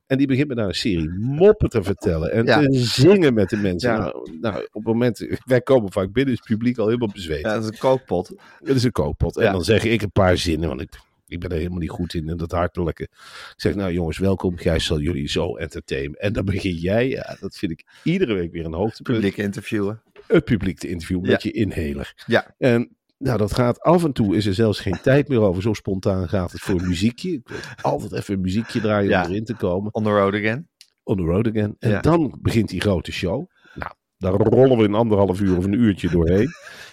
En 0.08 0.18
die 0.18 0.28
begint 0.28 0.48
me 0.48 0.56
daar 0.56 0.68
een 0.68 0.74
serie 0.76 1.10
moppen 1.20 1.70
te 1.70 1.84
vertellen. 1.84 2.32
En 2.32 2.46
Ja. 2.46 2.60
te 2.60 2.74
zingen 2.80 3.34
met 3.34 3.50
de 3.50 3.58
mensen. 3.58 3.92
Ja. 3.92 3.98
Nou, 3.98 4.38
nou, 4.42 4.56
op 4.64 4.74
het 4.74 4.84
moment, 4.84 5.28
wij 5.46 5.62
komen 5.62 5.92
vaak 5.92 6.12
binnen, 6.12 6.34
is 6.34 6.40
het 6.40 6.48
publiek 6.50 6.78
al 6.78 6.86
helemaal 6.86 7.10
bezweet. 7.14 7.42
ja, 7.42 7.54
dat 7.54 7.64
is 7.64 7.70
een 7.70 7.78
kookpot. 7.78 8.34
Het 8.64 8.76
is 8.76 8.84
een 8.84 8.92
kookpot. 8.92 9.38
En 9.38 9.52
dan 9.52 9.64
zeg 9.64 9.84
ik 9.84 10.02
een 10.02 10.12
paar 10.12 10.38
zinnen, 10.38 10.68
want 10.70 10.82
ik, 10.82 11.00
ik 11.28 11.40
ben 11.40 11.50
er 11.50 11.58
helemaal 11.58 11.80
niet 11.80 11.90
goed 11.90 12.14
in. 12.14 12.30
En 12.30 12.38
dat 12.38 12.52
hartelijke. 12.52 13.04
Ik 13.04 13.54
zeg, 13.56 13.76
nou 13.76 13.94
jongens, 13.94 14.18
welkom. 14.18 14.58
Gijs 14.58 14.86
zal 14.86 15.00
jullie 15.00 15.30
zo 15.30 15.56
entertainen. 15.56 16.20
En 16.20 16.34
dan 16.34 16.46
begin 16.46 16.76
jij, 16.76 17.10
ja, 17.10 17.38
dat 17.40 17.56
vind 17.58 17.72
ik 17.72 17.84
iedere 18.04 18.34
week 18.34 18.52
weer 18.52 18.66
een 18.66 18.74
hoogtepunt. 18.74 19.18
Publiek 19.18 19.38
interviewen. 19.38 20.02
Het 20.28 20.44
publiek 20.46 20.78
te 20.80 20.88
interviewen 20.90 21.28
met 21.30 21.44
je 21.44 21.52
inhaler. 21.52 22.24
Ja. 22.26 22.56
En 22.58 22.96
nou, 23.24 23.38
dat 23.38 23.54
gaat 23.54 23.80
af 23.82 24.04
en 24.04 24.14
toe, 24.14 24.36
is 24.36 24.46
er 24.46 24.54
zelfs 24.54 24.80
geen 24.80 25.00
tijd 25.10 25.28
meer 25.28 25.40
over. 25.42 25.62
Zo 25.62 25.74
spontaan 25.74 26.30
gaat 26.30 26.52
het 26.52 26.62
voor 26.62 26.80
een 26.80 26.88
muziekje. 26.88 27.32
Ik 27.32 27.48
wil 27.48 27.58
altijd 27.82 28.12
even 28.14 28.34
een 28.34 28.42
muziekje 28.42 28.82
draaien 28.82 29.10
Ja. 29.10 29.24
om 29.24 29.30
erin 29.30 29.46
te 29.46 29.56
komen. 29.56 29.94
On 29.94 30.04
the 30.04 30.10
road 30.10 30.34
again. 30.34 30.68
On 31.04 31.18
the 31.18 31.24
road 31.24 31.48
again. 31.48 31.76
En 31.80 31.90
Ja. 31.90 32.02
dan 32.02 32.38
begint 32.42 32.70
die 32.70 32.82
grote 32.82 33.12
show. 33.12 33.46
Nou, 33.76 33.92
daar 34.18 34.34
rollen 34.34 34.78
we 34.78 34.84
in 34.84 34.94
anderhalf 34.94 35.42
uur 35.42 35.58
of 35.58 35.66
een 35.66 35.74
uurtje 35.74 36.10
doorheen. 36.10 36.50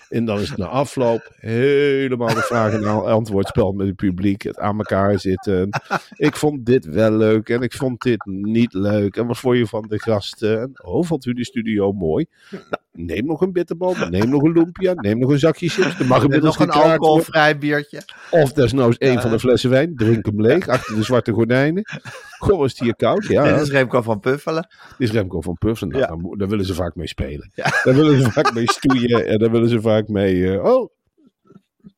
En 0.09 0.25
dan 0.25 0.41
is 0.41 0.49
het 0.49 0.59
na 0.59 0.67
afloop 0.67 1.32
helemaal 1.37 2.35
de 2.35 2.41
vraag- 2.41 2.73
en 2.73 2.85
antwoordspel 3.05 3.73
met 3.73 3.87
het 3.87 3.97
publiek. 3.97 4.43
Het 4.43 4.59
aan 4.59 4.79
elkaar 4.79 5.19
zitten. 5.19 5.69
Ik 6.17 6.37
vond 6.37 6.67
dit 6.67 6.85
wel 6.85 7.12
leuk 7.12 7.49
en 7.49 7.61
ik 7.62 7.73
vond 7.73 8.02
dit 8.02 8.25
niet 8.25 8.73
leuk. 8.73 9.16
En 9.16 9.26
wat 9.26 9.38
vond 9.38 9.57
je 9.57 9.66
van 9.66 9.85
de 9.88 10.00
gasten? 10.00 10.61
En, 10.61 10.71
oh, 10.85 11.04
vond 11.04 11.25
u 11.26 11.33
de 11.33 11.45
studio 11.45 11.93
mooi? 11.93 12.26
Nou, 12.50 12.64
neem 13.04 13.26
nog 13.26 13.40
een 13.40 13.52
bitterbal, 13.52 13.95
neem 14.11 14.28
nog 14.28 14.42
een 14.42 14.52
lumpia, 14.52 14.92
neem 14.95 15.19
nog 15.19 15.30
een 15.30 15.38
zakje 15.38 15.69
chips. 15.69 15.99
Er 15.99 16.07
mag 16.07 16.23
inmiddels 16.23 16.59
nog 16.59 16.66
een 16.69 16.73
alcoholvrij 16.83 17.59
biertje. 17.59 18.02
Of 18.30 18.52
desnoods 18.52 18.97
één 18.99 19.21
van 19.21 19.30
de 19.30 19.38
flessen 19.38 19.71
wijn. 19.71 19.97
Drink 19.97 20.26
hem 20.26 20.40
leeg 20.40 20.69
achter 20.69 20.95
de 20.97 21.02
zwarte 21.02 21.33
gordijnen. 21.33 21.83
Goh, 22.38 22.62
het 22.62 22.78
hier 22.78 22.97
koud? 22.97 23.26
Ja, 23.26 23.42
Dit 23.52 23.61
is 23.61 23.71
Remco 23.71 24.02
van 24.02 24.21
Puffelen. 24.21 24.69
dit 24.99 25.09
is 25.09 25.14
Remco 25.14 25.40
van 25.40 25.54
Puffen. 25.54 25.88
Nou, 25.88 26.00
Ja. 26.00 26.37
daar, 26.37 26.49
willen 26.49 26.64
ze 26.64 26.75
vaak 26.75 26.95
mee 26.95 27.09
spelen. 27.09 27.50
Ja. 27.54 27.64
Daar 27.85 27.95
willen 27.95 28.23
ze 28.23 28.30
vaak 28.30 28.52
mee 28.54 28.71
stoeien. 28.71 29.26
En 29.26 29.38
daar 29.38 29.50
willen 29.50 29.69
ze 29.69 29.80
vaak 29.80 30.09
mee... 30.09 30.52
eh, 30.52 30.64
oh, 30.64 30.90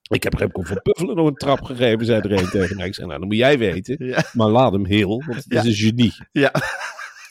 ik 0.08 0.22
heb 0.22 0.34
Remco 0.34 0.62
van 0.62 0.80
Puffelen 0.82 1.16
nog 1.16 1.26
een 1.26 1.34
trap 1.34 1.62
gegeven, 1.62 2.06
zei 2.06 2.20
er 2.20 2.32
een 2.32 2.48
tegen 2.48 2.76
mij. 2.76 2.86
Ik 2.86 2.94
zei, 2.94 3.06
nou, 3.06 3.18
dat 3.18 3.28
moet 3.28 3.38
jij 3.38 3.58
weten. 3.58 4.06
Ja. 4.06 4.22
Maar 4.32 4.48
laat 4.48 4.72
hem 4.72 4.84
heel, 4.84 5.22
want 5.26 5.34
het 5.34 5.44
Ja. 5.48 5.58
is 5.62 5.66
een 5.66 5.74
genie. 5.88 6.14
Ja, 6.32 6.50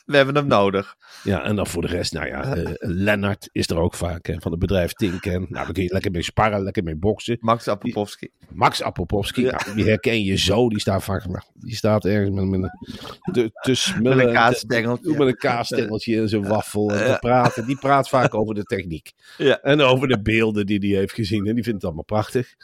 we 0.06 0.16
hebben 0.16 0.36
hem 0.36 0.48
nodig. 0.48 0.96
Ja, 1.24 1.44
en 1.44 1.56
dan 1.56 1.68
voor 1.68 1.82
de 1.82 1.88
rest, 1.88 2.14
nou 2.14 2.28
ja, 2.28 2.56
eh 2.56 2.72
Lennart 2.78 3.50
is 3.52 3.68
er 3.70 3.78
ook 3.78 3.94
vaak, 3.94 4.26
hè, 4.28 4.36
van 4.40 4.52
het 4.52 4.60
bedrijf 4.60 4.94
Tinken. 4.94 5.32
Nou, 5.50 5.66
daar 5.66 5.72
kun 5.72 5.84
je 5.84 5.90
lekker 5.94 6.12
mee 6.12 6.22
sparren, 6.22 6.64
lekker 6.64 6.84
mee 6.84 6.96
boksen. 6.96 7.38
Max 7.40 7.68
Apopowski. 7.68 8.30
Max 8.50 8.84
Apopowski, 8.84 9.42
Ja. 9.42 9.62
nou, 9.66 9.76
die 9.76 9.86
herken 9.86 10.24
je 10.24 10.38
zo. 10.38 10.70
Die 10.70 10.80
staat 10.80 11.04
vaak, 11.04 11.24
die 11.54 11.76
staat 11.76 12.06
ergens 12.06 12.36
met, 12.36 12.46
met 12.46 12.62
een, 12.64 13.34
te, 13.34 13.50
te 13.62 13.76
smullen. 13.76 14.18
Met 14.18 14.26
een 14.26 14.32
te- 14.32 14.38
kaasstengeltje. 14.40 15.18
met 15.18 15.28
een 15.28 15.36
kaasstengeltje 15.38 16.18
en 16.22 16.30
zijn 16.30 16.48
waffel. 16.48 16.92
En 16.92 16.98
te 16.98 17.04
Ja. 17.04 17.18
praten. 17.18 17.66
Die 17.66 17.78
praat 17.80 18.10
vaak 18.10 18.34
over 18.36 18.56
de 18.56 18.64
techniek. 18.64 19.12
Ja. 19.38 19.60
En 19.62 19.82
over 19.82 20.08
de 20.08 20.22
beelden 20.22 20.66
die 20.66 20.80
hij 20.80 20.90
heeft 21.00 21.14
gezien. 21.14 21.48
En 21.48 21.54
die 21.56 21.64
vindt 21.64 21.78
het 21.78 21.84
allemaal 21.84 22.04
prachtig. 22.04 22.56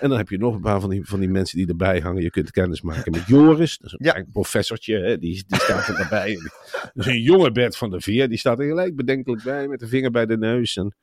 En 0.00 0.08
dan 0.08 0.18
heb 0.18 0.28
je 0.28 0.38
nog 0.38 0.54
een 0.54 0.60
paar 0.60 0.80
van 0.80 0.90
die, 0.90 1.04
van 1.04 1.20
die 1.20 1.28
mensen 1.28 1.58
die 1.58 1.66
erbij 1.68 2.00
hangen. 2.00 2.22
Je 2.22 2.30
kunt 2.30 2.50
kennis 2.50 2.80
maken 2.82 3.12
met 3.12 3.26
Joris. 3.26 3.78
Dat 3.78 3.94
is 4.00 4.12
een 4.14 4.28
professortje. 4.32 4.98
Hè? 4.98 5.18
Die, 5.18 5.44
die 5.46 5.60
staat 5.60 5.88
er 5.88 5.94
erbij. 6.00 6.38
Dus 6.94 7.06
een 7.06 7.20
jonge 7.22 7.52
Bert 7.52 7.76
van 7.76 7.90
Veer. 8.00 8.28
Die 8.28 8.38
staat 8.38 8.58
er 8.58 8.66
gelijk 8.66 8.96
bedenkelijk 8.96 9.42
bij. 9.42 9.68
Met 9.68 9.80
de 9.80 9.86
vinger 9.88 10.10
bij 10.10 10.26
de 10.26 10.38
neus. 10.38 10.76
En 10.76 10.96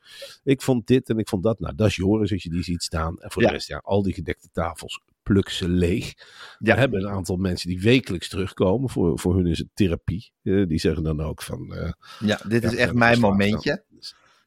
ik 0.43 0.61
vond 0.61 0.87
dit 0.87 1.09
en 1.09 1.17
ik 1.17 1.29
vond 1.29 1.43
dat. 1.43 1.59
Nou, 1.59 1.75
dat 1.75 1.87
is 1.87 1.95
Joris 1.95 2.31
als 2.31 2.43
je 2.43 2.49
die 2.49 2.63
ziet 2.63 2.83
staan. 2.83 3.19
En 3.19 3.31
voor 3.31 3.41
Ja. 3.41 3.47
de 3.47 3.53
rest, 3.53 3.67
ja, 3.67 3.81
al 3.83 4.03
die 4.03 4.13
gedekte 4.13 4.47
tafels. 4.51 5.01
Pluk 5.23 5.49
ze 5.49 5.69
leeg. 5.69 6.13
Ja. 6.59 6.73
We 6.73 6.79
hebben 6.79 6.99
een 7.01 7.09
aantal 7.09 7.35
mensen 7.35 7.69
die 7.69 7.81
wekelijks 7.81 8.29
terugkomen. 8.29 8.89
Voor, 8.89 9.19
voor 9.19 9.35
hun 9.35 9.45
is 9.47 9.57
het 9.57 9.67
therapie. 9.73 10.31
Eh, 10.43 10.67
die 10.67 10.79
zeggen 10.79 11.03
dan 11.03 11.21
ook 11.21 11.41
van... 11.41 11.73
eh, 11.75 11.91
Ja, 12.19 12.39
dit 12.47 12.63
is 12.63 12.75
echt 12.75 12.93
mijn 12.93 13.19
momentje. 13.19 13.83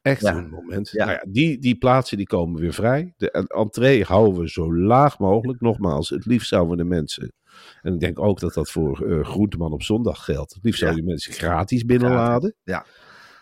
Echt 0.01 0.21
Ja. 0.21 0.35
een 0.37 0.49
moment. 0.49 0.89
Ja. 0.89 1.05
Nou 1.05 1.17
ja, 1.17 1.25
die, 1.31 1.59
die 1.59 1.75
plaatsen 1.77 2.17
die 2.17 2.25
komen 2.27 2.61
weer 2.61 2.73
vrij. 2.73 3.13
De 3.17 3.31
en- 3.31 3.47
entree 3.47 4.03
houden 4.03 4.41
we 4.41 4.49
zo 4.49 4.75
laag 4.75 5.19
mogelijk. 5.19 5.61
Nogmaals, 5.61 6.09
het 6.09 6.25
liefst 6.25 6.49
zouden 6.49 6.77
we 6.77 6.83
de 6.83 6.89
mensen... 6.89 7.33
En 7.81 7.93
ik 7.93 7.99
denk 7.99 8.19
ook 8.19 8.39
dat 8.39 8.53
dat 8.53 8.71
voor 8.71 9.07
eh 9.09 9.25
Groenteman 9.25 9.71
op 9.73 9.83
zondag 9.83 10.23
geldt. 10.25 10.53
Het 10.53 10.63
liefst 10.63 10.79
zou 10.79 10.95
je 10.95 11.03
mensen 11.03 11.33
gratis 11.33 11.85
binnenladen. 11.85 12.55
ja. 12.63 12.85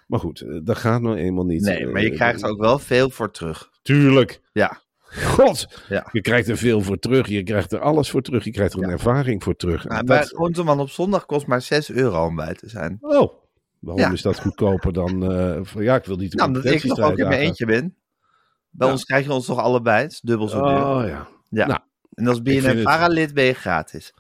Maar 0.08 0.20
goed, 0.20 0.42
eh, 0.42 0.60
dat 0.64 0.78
gaat 0.78 1.02
nou 1.02 1.16
eenmaal 1.18 1.46
niet. 1.46 1.62
Nee, 1.62 1.86
maar 1.88 2.02
je 2.02 2.10
Eh, 2.10 2.16
krijgt 2.16 2.42
er 2.44 2.50
ook 2.50 2.60
wel 2.60 2.80
veel 2.80 3.10
voor 3.10 3.32
terug. 3.32 3.70
Tuurlijk. 3.82 4.42
Ja. 4.54 4.82
God, 5.24 5.84
Ja. 5.90 6.08
je 6.12 6.22
krijgt 6.22 6.48
er 6.48 6.58
veel 6.58 6.82
voor 6.82 7.00
terug. 7.00 7.28
Je 7.28 7.44
krijgt 7.44 7.72
er 7.72 7.80
alles 7.80 8.10
voor 8.10 8.22
terug. 8.22 8.44
Je 8.44 8.52
krijgt 8.52 8.74
er 8.74 8.80
een 8.80 8.86
Ja. 8.88 8.92
ervaring 8.94 9.44
voor 9.44 9.56
terug. 9.56 9.84
Nou, 9.84 9.96
dat- 9.98 10.06
bij 10.06 10.24
Groenteman 10.24 10.80
op 10.80 10.90
zondag 10.90 11.26
kost 11.26 11.48
maar 11.48 11.62
6 11.62 11.92
euro 11.92 12.26
om 12.26 12.36
bij 12.36 12.54
te 12.54 12.70
zijn. 12.70 12.98
Oh, 13.02 13.34
waarom 13.80 14.14
is 14.14 14.22
dat 14.22 14.40
goedkoper 14.40 14.94
dan... 14.94 15.10
van, 15.66 15.84
ja, 15.84 15.96
ik 15.96 16.06
wil 16.06 16.16
niet... 16.18 16.34
Nou, 16.34 16.48
omdat 16.48 16.66
ik 16.66 16.84
nog 16.84 17.00
ook 17.00 17.18
in 17.18 17.28
mijn 17.28 17.40
eentje 17.42 17.66
ben. 17.66 17.96
Bij 18.70 18.92
ons 18.92 19.04
krijg 19.04 19.26
je 19.26 19.34
ons 19.34 19.46
toch 19.46 19.60
allebei. 19.60 20.02
Het 20.04 20.12
is 20.12 20.22
dubbel 20.22 20.48
zo 20.48 20.62
duur. 20.62 20.86
Oh 20.86 21.02
ja. 21.08 21.28
ja. 21.50 21.66
nou, 21.68 21.80
en 22.18 22.28
als 22.28 22.42
BNN 22.42 22.84
Paralid 22.84 23.34
ben 23.34 23.44
je 23.44 23.54
gratis. 23.54 24.14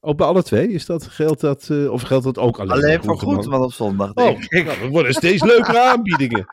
Ook 0.00 0.16
bij 0.16 0.26
alle 0.26 0.42
twee? 0.42 0.68
Is 0.68 0.86
dat, 0.86 1.06
geldt 1.06 1.40
dat, 1.40 1.68
eh, 1.70 1.90
of 1.92 2.02
geldt 2.02 2.24
dat 2.24 2.38
ook 2.38 2.58
alleen, 2.58 2.72
Alleen 2.72 3.02
voor 3.02 3.18
Groenteman? 3.18 3.62
Op 3.62 3.72
zondag, 3.72 4.08
Oh, 4.14 4.24
denk 4.24 4.44
ik. 4.44 4.64
nou, 4.64 4.80
dat 4.80 4.88
worden 4.88 5.12
steeds 5.14 5.42
leukere 5.42 5.80
aanbiedingen. 5.80 6.44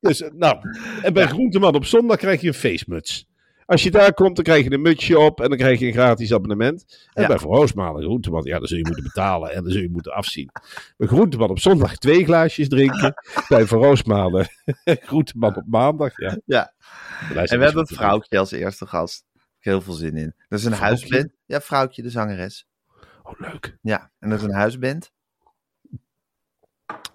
Dus, 0.00 0.22
eh, 0.22 0.30
nou, 0.32 0.56
en 1.02 1.12
bij 1.12 1.26
Groenteman 1.26 1.74
op 1.74 1.84
zondag 1.84 2.16
krijg 2.16 2.40
je 2.40 2.48
een 2.48 2.54
feestmuts. 2.54 3.26
Als 3.66 3.82
je 3.82 3.90
daar 3.90 4.14
komt, 4.14 4.34
dan 4.36 4.44
krijg 4.44 4.64
je 4.64 4.72
een 4.72 4.82
mutsje 4.82 5.18
op 5.18 5.40
en 5.40 5.48
dan 5.48 5.58
krijg 5.58 5.78
je 5.80 5.86
een 5.86 5.92
gratis 5.92 6.32
abonnement. 6.32 7.08
En 7.12 7.22
Ja. 7.22 7.28
bij 7.28 7.38
Verhoosmalen 7.38 8.02
Groenteman, 8.02 8.42
ja, 8.44 8.58
dan 8.58 8.66
zul 8.68 8.78
je 8.78 8.84
moeten 8.84 9.02
betalen 9.04 9.52
en 9.52 9.62
dan 9.62 9.72
zul 9.72 9.80
je 9.82 9.90
moeten 9.90 10.12
afzien. 10.12 10.50
Bij 10.96 11.06
Groenteman 11.08 11.50
op 11.50 11.58
zondag 11.58 11.96
twee 11.96 12.24
glaasjes 12.24 12.68
drinken. 12.68 13.14
bij 13.48 13.66
Verhoosmalen 13.66 14.46
Groenteman 14.84 15.56
op 15.56 15.64
maandag, 15.66 16.20
ja. 16.20 16.38
Ja. 16.44 16.72
En 17.34 17.58
we 17.58 17.64
hebben 17.64 17.82
is 17.84 17.96
Vrouwtje 17.96 18.38
als 18.38 18.50
eerste 18.50 18.86
gast. 18.86 19.24
Heel 19.66 19.80
veel 19.80 19.94
zin 19.94 20.16
in. 20.16 20.34
Dat 20.48 20.58
is 20.58 20.64
een 20.64 20.74
Vrouwtje? 20.74 21.06
huisband. 21.08 21.36
Ja, 21.46 21.60
Vrouwtje, 21.60 22.02
de 22.02 22.10
zangeres. 22.10 22.68
Oh, 23.22 23.40
leuk. 23.40 23.78
Ja, 23.82 24.10
en 24.18 24.30
dat 24.30 24.38
is 24.38 24.44
een 24.44 24.54
huisband. 24.54 25.12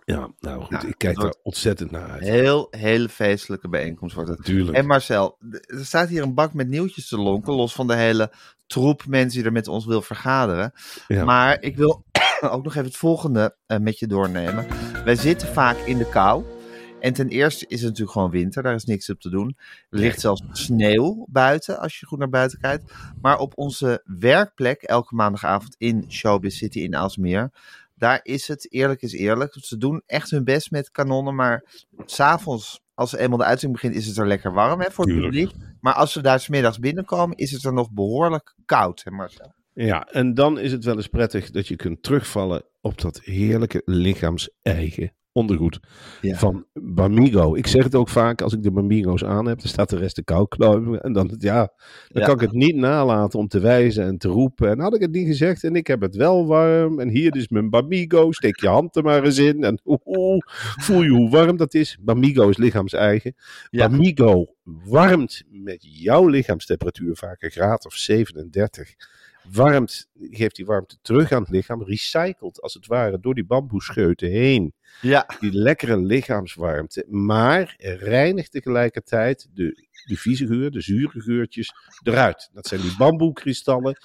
Ja, 0.05 0.29
nou 0.39 0.61
goed, 0.61 0.81
Ja, 0.81 0.87
ik 0.87 0.97
kijk 0.97 1.19
daar 1.19 1.35
ontzettend 1.43 1.91
naar 1.91 2.09
uit. 2.09 2.21
Heel, 2.21 2.67
hele 2.69 3.09
feestelijke 3.09 3.69
bijeenkomst 3.69 4.15
wordt 4.15 4.29
het. 4.29 4.37
Natuurlijk. 4.37 4.77
En 4.77 4.85
Marcel, 4.85 5.37
er 5.49 5.85
staat 5.85 6.09
hier 6.09 6.21
een 6.21 6.33
bak 6.33 6.53
met 6.53 6.67
nieuwtjes 6.67 7.07
te 7.07 7.17
lonken, 7.17 7.53
los 7.53 7.73
van 7.73 7.87
de 7.87 7.95
hele 7.95 8.31
troep 8.67 9.05
mensen 9.05 9.37
die 9.37 9.47
er 9.47 9.53
met 9.53 9.67
ons 9.67 9.85
wil 9.85 10.01
vergaderen. 10.01 10.73
Ja. 11.07 11.23
Maar 11.23 11.61
ik 11.61 11.77
wil 11.77 12.05
ook 12.51 12.63
nog 12.63 12.73
even 12.73 12.85
het 12.85 12.97
volgende 12.97 13.55
eh, 13.65 13.77
met 13.77 13.99
je 13.99 14.07
doornemen. 14.07 14.67
Wij 15.03 15.15
zitten 15.15 15.47
vaak 15.47 15.77
in 15.77 15.97
de 15.97 16.09
kou. 16.09 16.43
En 17.01 17.13
ten 17.13 17.27
eerste 17.27 17.65
is 17.67 17.79
het 17.79 17.89
natuurlijk 17.89 18.11
gewoon 18.11 18.31
winter, 18.31 18.63
daar 18.63 18.75
is 18.75 18.85
niks 18.85 19.09
op 19.09 19.19
te 19.19 19.29
doen. 19.29 19.57
Er 19.89 19.99
ligt 19.99 20.19
zelfs 20.19 20.41
sneeuw 20.51 21.25
buiten, 21.29 21.79
als 21.79 21.99
je 21.99 22.05
goed 22.05 22.19
naar 22.19 22.29
buiten 22.29 22.59
kijkt. 22.59 22.93
Maar 23.21 23.37
op 23.37 23.57
onze 23.57 24.01
werkplek, 24.19 24.81
elke 24.81 25.15
maandagavond 25.15 25.75
in 25.77 26.05
Showbiz 26.09 26.57
City 26.57 26.79
in 26.79 26.95
Aalsmeer, 26.95 27.51
daar 27.95 28.19
is 28.23 28.47
het, 28.47 28.71
eerlijk 28.73 29.01
is 29.01 29.13
eerlijk, 29.13 29.57
ze 29.59 29.77
doen 29.77 30.01
echt 30.05 30.29
hun 30.29 30.43
best 30.43 30.71
met 30.71 30.91
kanonnen, 30.91 31.35
maar 31.35 31.63
s'avonds, 32.05 32.81
als 32.93 33.15
eenmaal 33.15 33.37
de 33.37 33.43
uitzending 33.43 33.81
begint, 33.81 34.01
is 34.01 34.07
het 34.07 34.17
er 34.17 34.27
lekker 34.27 34.53
warm 34.53 34.81
hè, 34.81 34.91
voor 34.91 35.05
het 35.05 35.13
Tuurlijk. 35.13 35.33
publiek. 35.33 35.55
Maar 35.81 35.93
als 35.93 36.13
we 36.13 36.21
daar 36.21 36.39
smiddags 36.39 36.79
binnenkomen, 36.79 37.37
is 37.37 37.51
het 37.51 37.63
er 37.63 37.73
nog 37.73 37.91
behoorlijk 37.91 38.55
koud, 38.65 39.01
hè 39.03 39.11
Marcel? 39.11 39.53
Ja, 39.73 40.07
en 40.07 40.33
dan 40.33 40.59
is 40.59 40.71
het 40.71 40.83
wel 40.83 40.95
eens 40.95 41.07
prettig 41.07 41.51
dat 41.51 41.67
je 41.67 41.75
kunt 41.75 42.03
terugvallen 42.03 42.63
op 42.81 43.01
dat 43.01 43.21
heerlijke 43.21 43.81
lichaams-eigen 43.85 45.13
ondergoed 45.33 45.79
Ja. 46.21 46.37
van 46.37 46.65
Bamigo. 46.73 47.55
Ik 47.55 47.67
zeg 47.67 47.83
het 47.83 47.95
ook 47.95 48.09
vaak, 48.09 48.41
als 48.41 48.53
ik 48.53 48.63
de 48.63 48.71
Bamigo's 48.71 49.23
aan 49.23 49.45
heb, 49.47 49.59
dan 49.59 49.67
staat 49.67 49.89
de 49.89 49.97
rest 49.97 50.15
de 50.15 50.23
kou. 50.23 50.97
En 51.01 51.13
dan, 51.13 51.35
ja, 51.37 51.73
dan 52.07 52.21
Ja. 52.21 52.25
kan 52.25 52.35
ik 52.35 52.41
het 52.41 52.51
niet 52.51 52.75
nalaten 52.75 53.39
om 53.39 53.47
te 53.47 53.59
wijzen 53.59 54.05
en 54.05 54.17
te 54.17 54.27
roepen. 54.27 54.69
En 54.69 54.79
had 54.79 54.95
ik 54.95 55.01
het 55.01 55.11
niet 55.11 55.27
gezegd 55.27 55.63
en 55.63 55.75
ik 55.75 55.87
heb 55.87 56.01
het 56.01 56.15
wel 56.15 56.47
warm. 56.47 56.99
En 56.99 57.09
hier 57.09 57.35
is 57.35 57.47
mijn 57.47 57.69
Bamigo, 57.69 58.31
steek 58.31 58.59
je 58.59 58.67
hand 58.67 58.95
er 58.95 59.03
maar 59.03 59.23
eens 59.23 59.37
in. 59.37 59.63
En 59.63 59.79
oeh, 59.85 59.99
oeh, 60.05 60.37
voel 60.79 61.01
je 61.03 61.09
hoe 61.09 61.29
warm 61.29 61.57
dat 61.57 61.73
is. 61.73 61.97
Bamigo 62.01 62.49
is 62.49 62.57
lichaams-eigen. 62.57 63.35
Ja. 63.69 63.89
Bamigo 63.89 64.45
warmt 64.63 65.43
met 65.49 65.87
jouw 65.89 66.27
lichaamstemperatuur 66.27 67.15
vaak 67.15 67.41
een 67.41 67.51
graad 67.51 67.85
of 67.85 67.93
37 67.93 68.93
warmt, 69.49 70.07
geeft 70.19 70.55
die 70.55 70.65
warmte 70.65 70.97
terug 71.01 71.31
aan 71.31 71.41
het 71.41 71.49
lichaam, 71.51 71.83
recycelt 71.83 72.61
als 72.61 72.73
het 72.73 72.87
ware 72.87 73.19
door 73.19 73.33
die 73.33 73.45
bamboescheuten 73.45 74.29
heen 74.29 74.73
Ja, 75.01 75.25
die 75.39 75.51
lekkere 75.53 75.97
lichaamswarmte, 75.97 77.05
maar 77.09 77.75
reinigt 77.99 78.51
tegelijkertijd 78.51 79.47
de, 79.53 79.89
de 80.05 80.15
vieze 80.17 80.47
geur, 80.47 80.71
de 80.71 80.81
zure 80.81 81.21
geurtjes 81.21 81.73
eruit. 82.03 82.49
Dat 82.53 82.67
zijn 82.67 82.81
die 82.81 82.97
bamboekristallen, 82.97 83.97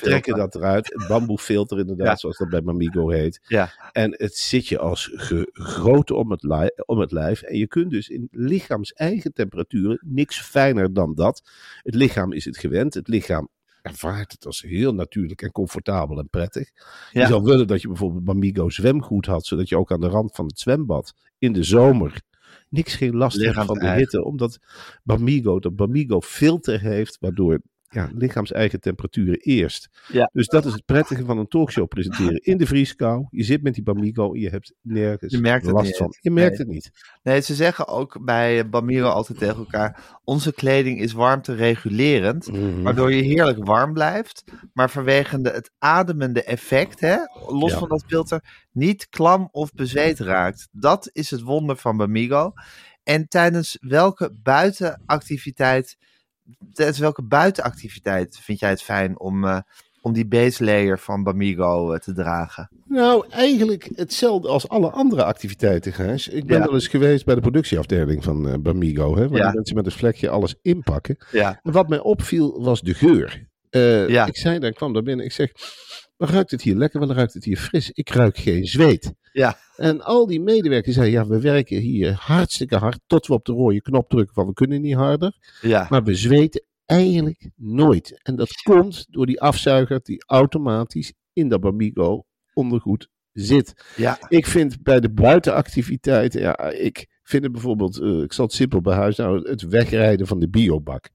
trekken 0.00 0.36
dat 0.36 0.54
eruit. 0.54 0.86
Het 0.94 1.08
bamboefilter 1.08 1.78
inderdaad, 1.78 2.06
Ja. 2.06 2.16
zoals 2.16 2.36
dat 2.38 2.48
bij 2.48 2.60
Mamigo 2.60 3.08
heet. 3.08 3.40
Ja. 3.46 3.72
En 3.92 4.14
het 4.16 4.36
zit 4.36 4.68
je 4.68 4.78
als 4.78 5.10
gegoten 5.12 6.16
om 6.16 6.30
het, 6.30 6.42
li- 6.42 6.70
om 6.86 6.98
het 6.98 7.12
lijf. 7.12 7.42
En 7.42 7.56
je 7.58 7.66
kunt 7.66 7.90
dus 7.90 8.08
in 8.08 8.28
lichaams-eigen 8.30 9.32
temperaturen 9.32 9.98
niks 10.06 10.40
fijner 10.40 10.92
dan 10.92 11.14
dat. 11.14 11.42
Het 11.82 11.94
lichaam 11.94 12.32
is 12.32 12.44
het 12.44 12.58
gewend. 12.58 12.94
Het 12.94 13.08
lichaam 13.08 13.48
ervaart 13.82 14.32
het 14.32 14.46
als 14.46 14.60
heel 14.60 14.94
natuurlijk 14.94 15.42
en 15.42 15.52
comfortabel 15.52 16.18
en 16.18 16.28
prettig. 16.28 16.70
Ja. 17.10 17.20
Je 17.20 17.26
zou 17.26 17.42
willen 17.42 17.66
dat 17.66 17.82
je 17.82 17.88
bijvoorbeeld 17.88 18.24
Bamigo 18.24 18.68
zwemgoed 18.68 19.26
had, 19.26 19.46
zodat 19.46 19.68
je 19.68 19.78
ook 19.78 19.92
aan 19.92 20.00
de 20.00 20.08
rand 20.08 20.34
van 20.34 20.46
het 20.46 20.58
zwembad 20.58 21.14
in 21.38 21.52
de 21.52 21.62
zomer 21.62 22.22
niks 22.68 22.94
geen 22.94 23.16
last 23.16 23.42
hebt 23.42 23.64
van 23.64 23.78
de 23.78 23.90
hitte. 23.90 24.24
Omdat 24.24 24.58
Bamigo, 25.02 25.58
dat 25.58 25.76
Bamigo 25.76 26.20
filter 26.20 26.80
heeft, 26.80 27.16
waardoor 27.20 27.60
ja, 27.92 28.10
lichaams-eigen 28.14 28.80
temperaturen 28.80 29.38
eerst. 29.40 29.88
Ja. 30.08 30.30
Dus 30.32 30.46
dat 30.46 30.64
is 30.66 30.72
het 30.72 30.84
prettige 30.84 31.24
van 31.24 31.38
een 31.38 31.48
talkshow 31.48 31.88
presenteren 31.88 32.40
in 32.44 32.56
de 32.56 32.66
vrieskou. 32.66 33.26
Je 33.30 33.42
zit 33.44 33.62
met 33.62 33.74
die 33.74 33.82
Bamigo 33.82 34.36
je 34.36 34.48
hebt 34.48 34.74
nergens 34.82 35.32
Je 35.32 35.40
merkt 35.40 35.64
het 35.64 35.74
last 35.74 35.86
niet 35.86 35.96
van. 35.96 36.14
Je 36.20 36.30
merkt 36.30 36.50
Nee. 36.50 36.58
het 36.58 36.68
niet. 36.68 36.90
Nee, 37.22 37.40
ze 37.40 37.54
zeggen 37.54 37.88
ook 37.88 38.24
bij 38.24 38.68
Bamiro 38.68 39.08
altijd 39.08 39.38
tegen 39.38 39.56
elkaar: 39.56 40.18
onze 40.24 40.52
kleding 40.52 41.00
is 41.00 41.12
warmteregulerend, 41.12 42.52
Mhm. 42.52 42.82
waardoor 42.82 43.12
je 43.12 43.22
heerlijk 43.22 43.64
warm 43.66 43.92
blijft, 43.92 44.44
maar 44.72 44.90
vanwege 44.90 45.40
het 45.42 45.70
ademende 45.78 46.42
effect, 46.44 47.00
hè, 47.00 47.16
los 47.48 47.70
Ja. 47.72 47.78
van 47.78 47.88
dat 47.88 48.04
filter, 48.06 48.44
niet 48.72 49.08
klam 49.08 49.48
of 49.52 49.72
bezweet 49.72 50.18
raakt. 50.18 50.68
Dat 50.72 51.10
is 51.12 51.30
het 51.30 51.40
wonder 51.40 51.76
van 51.76 51.96
Bamigo. 51.96 52.52
En 53.02 53.28
tijdens 53.28 53.76
welke 53.80 54.32
buitenactiviteit, 54.42 55.96
tijdens 56.72 56.98
welke 56.98 57.22
buitenactiviteit 57.22 58.38
vind 58.42 58.58
jij 58.58 58.68
het 58.70 58.82
fijn 58.82 59.20
om, 59.20 59.44
eh, 59.44 59.58
om 60.00 60.12
die 60.12 60.26
base 60.26 60.64
layer 60.64 60.98
van 60.98 61.22
Bamigo 61.22 61.92
eh, 61.92 61.98
te 62.00 62.12
dragen? 62.12 62.70
Nou, 62.86 63.26
eigenlijk 63.30 63.88
hetzelfde 63.94 64.48
als 64.48 64.68
alle 64.68 64.90
andere 64.90 65.24
activiteiten, 65.24 65.92
Gijs. 65.92 66.28
Ik 66.28 66.46
ben 66.46 66.58
Ja. 66.58 66.64
wel 66.64 66.74
eens 66.74 66.88
geweest 66.88 67.24
bij 67.24 67.34
de 67.34 67.40
productieafdeling 67.40 68.24
van 68.24 68.48
eh, 68.48 68.54
Bamigo, 68.58 69.16
hè, 69.16 69.28
waar 69.28 69.38
Ja. 69.38 69.52
mensen 69.52 69.76
met 69.76 69.86
een 69.86 69.92
vlekje 69.92 70.28
alles 70.28 70.54
inpakken. 70.62 71.16
Ja, 71.30 71.60
En 71.62 71.72
wat 71.72 71.88
mij 71.88 72.00
opviel 72.00 72.62
was 72.62 72.80
de 72.80 72.94
geur. 72.94 73.50
Eh, 73.72 74.08
Ja. 74.08 74.26
Ik 74.26 74.36
zei 74.36 74.58
daar, 74.58 74.70
ik 74.70 74.76
kwam 74.76 74.92
daar 74.92 75.02
binnen, 75.02 75.24
ik 75.24 75.32
zeg, 75.32 75.52
wat 76.16 76.30
ruikt 76.30 76.50
het 76.50 76.62
hier 76.62 76.74
lekker, 76.76 77.00
wat 77.00 77.10
ruikt 77.10 77.34
het 77.34 77.44
hier 77.44 77.56
fris? 77.56 77.90
Ik 77.90 78.08
ruik 78.10 78.36
geen 78.38 78.64
zweet. 78.66 79.14
ja, 79.32 79.58
En 79.76 80.00
al 80.00 80.26
die 80.26 80.40
medewerkers 80.40 80.94
zeiden, 80.94 81.20
ja, 81.20 81.26
we 81.26 81.40
werken 81.40 81.78
hier 81.80 82.12
hartstikke 82.12 82.76
hard, 82.76 82.98
tot 83.06 83.26
we 83.26 83.32
op 83.32 83.44
de 83.44 83.52
rode 83.52 83.80
knop 83.82 84.08
drukken 84.08 84.34
van 84.34 84.46
we 84.46 84.52
kunnen 84.52 84.80
niet 84.80 84.94
harder. 84.94 85.36
ja. 85.60 85.86
Maar 85.90 86.02
we 86.02 86.14
zweten 86.14 86.64
eigenlijk 86.86 87.50
nooit. 87.56 88.20
En 88.22 88.36
dat 88.36 88.52
komt 88.62 89.06
door 89.10 89.26
die 89.26 89.40
afzuiger 89.40 90.00
die 90.02 90.24
automatisch 90.26 91.12
in 91.32 91.48
dat 91.48 91.60
Bamigo 91.60 92.24
ondergoed 92.54 93.08
zit. 93.32 93.72
ja. 93.96 94.18
Ik 94.28 94.46
vind 94.46 94.82
bij 94.82 95.00
de 95.00 95.10
buitenactiviteiten, 95.10 96.40
ja, 96.40 96.58
ik 96.70 97.06
vind 97.32 97.42
het 97.42 97.52
bijvoorbeeld, 97.52 97.98
eh, 98.00 98.22
ik 98.22 98.32
zal 98.32 98.44
het 98.44 98.54
simpel 98.54 98.80
bij 98.80 98.94
huis 98.94 99.16
houden, 99.16 99.50
het 99.50 99.62
wegrijden 99.62 100.26
van 100.26 100.38
de 100.38 100.48
biobak. 100.48 101.08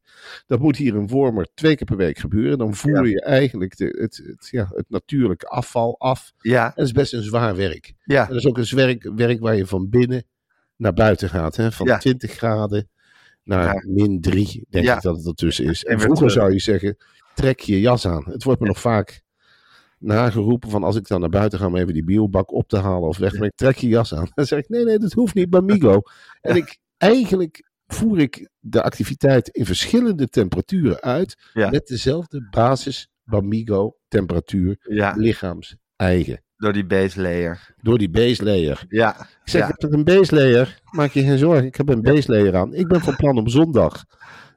Dat 0.47 0.59
moet 0.59 0.77
hier 0.77 0.95
in 0.95 1.07
Wormer 1.07 1.47
twee 1.53 1.75
keer 1.75 1.87
per 1.87 1.97
week 1.97 2.17
gebeuren. 2.17 2.57
Dan 2.57 2.75
voer 2.75 3.03
Ja. 3.05 3.09
je 3.11 3.21
eigenlijk 3.21 3.77
de, 3.77 3.97
het, 4.01 4.21
het, 4.25 4.47
ja, 4.51 4.69
het 4.75 4.85
natuurlijke 4.89 5.47
afval 5.47 5.95
af. 5.99 6.33
Ja, 6.41 6.65
En 6.65 6.71
dat 6.75 6.85
is 6.85 6.91
best 6.91 7.13
een 7.13 7.23
zwaar 7.23 7.55
werk. 7.55 7.93
ja, 8.03 8.21
En 8.21 8.27
dat 8.27 8.37
is 8.37 8.45
ook 8.47 8.57
een 8.57 8.67
werk, 8.75 9.11
werk 9.15 9.39
waar 9.39 9.55
je 9.55 9.65
van 9.65 9.89
binnen 9.89 10.23
naar 10.75 10.93
buiten 10.93 11.29
gaat. 11.29 11.55
Hè? 11.55 11.71
Van 11.71 11.85
Ja. 11.87 11.97
20 11.97 12.31
graden 12.31 12.89
naar 13.43 13.73
Ja. 13.73 13.83
min 13.93 14.21
3, 14.21 14.65
denk 14.69 14.87
ik 14.89 15.01
dat 15.01 15.17
het 15.17 15.25
ertussen 15.27 15.65
is. 15.65 15.83
En 15.85 15.99
vroeger 15.99 16.27
terug. 16.27 16.31
zou 16.41 16.53
je 16.53 16.59
zeggen, 16.59 16.97
trek 17.35 17.59
je 17.59 17.79
jas 17.79 18.07
aan. 18.07 18.23
Het 18.29 18.43
wordt 18.43 18.61
me 18.61 18.67
nog 18.67 18.79
vaak 18.79 19.21
nageroepen 19.99 20.69
van 20.69 20.83
als 20.83 20.95
ik 20.95 21.07
dan 21.07 21.19
naar 21.19 21.29
buiten 21.29 21.59
ga 21.59 21.65
om 21.65 21.75
even 21.75 21.93
die 21.93 22.03
biobak 22.03 22.53
op 22.53 22.67
te 22.67 22.77
halen 22.77 23.09
of 23.09 23.17
weg 23.17 23.29
te 23.29 23.35
brengen, 23.35 23.55
trek 23.55 23.75
je 23.77 23.87
jas 23.87 24.13
aan. 24.13 24.27
Dan 24.35 24.45
zeg 24.45 24.59
ik, 24.59 24.69
nee, 24.69 24.83
nee, 24.83 24.97
dat 24.97 25.13
hoeft 25.13 25.33
niet, 25.33 25.49
Bamigo. 25.49 26.01
En 26.41 26.55
ik, 26.55 26.77
eigenlijk 26.97 27.65
voer 27.87 28.19
ik 28.19 28.49
de 28.59 28.83
activiteit 28.83 29.47
in 29.49 29.65
verschillende 29.65 30.27
temperaturen 30.27 31.01
uit 31.01 31.35
Ja. 31.53 31.69
met 31.69 31.87
dezelfde 31.87 32.47
basis 32.49 33.09
Bamigo 33.23 33.95
temperatuur 34.07 34.75
ja. 34.79 35.13
lichaams 35.15 35.75
eigen 35.95 36.41
Door 36.57 36.73
die 36.73 36.85
base 36.85 37.21
layer. 37.21 37.73
door 37.81 37.97
die 37.97 38.09
base 38.09 38.43
layer. 38.43 38.85
Ja. 38.89 39.19
Ik 39.19 39.27
zeg, 39.43 39.61
Ja. 39.61 39.67
ik 39.67 39.81
heb 39.81 39.93
een 39.93 40.03
base 40.03 40.35
layer? 40.35 40.79
Maak 40.91 41.11
je 41.11 41.23
geen 41.23 41.37
zorgen, 41.37 41.65
ik 41.65 41.75
heb 41.75 41.89
een 41.89 42.01
base 42.01 42.31
layer 42.31 42.55
aan. 42.55 42.73
Ik 42.73 42.87
ben 42.87 43.01
van 43.01 43.15
plan 43.15 43.37
om 43.37 43.47
zondag 43.47 44.03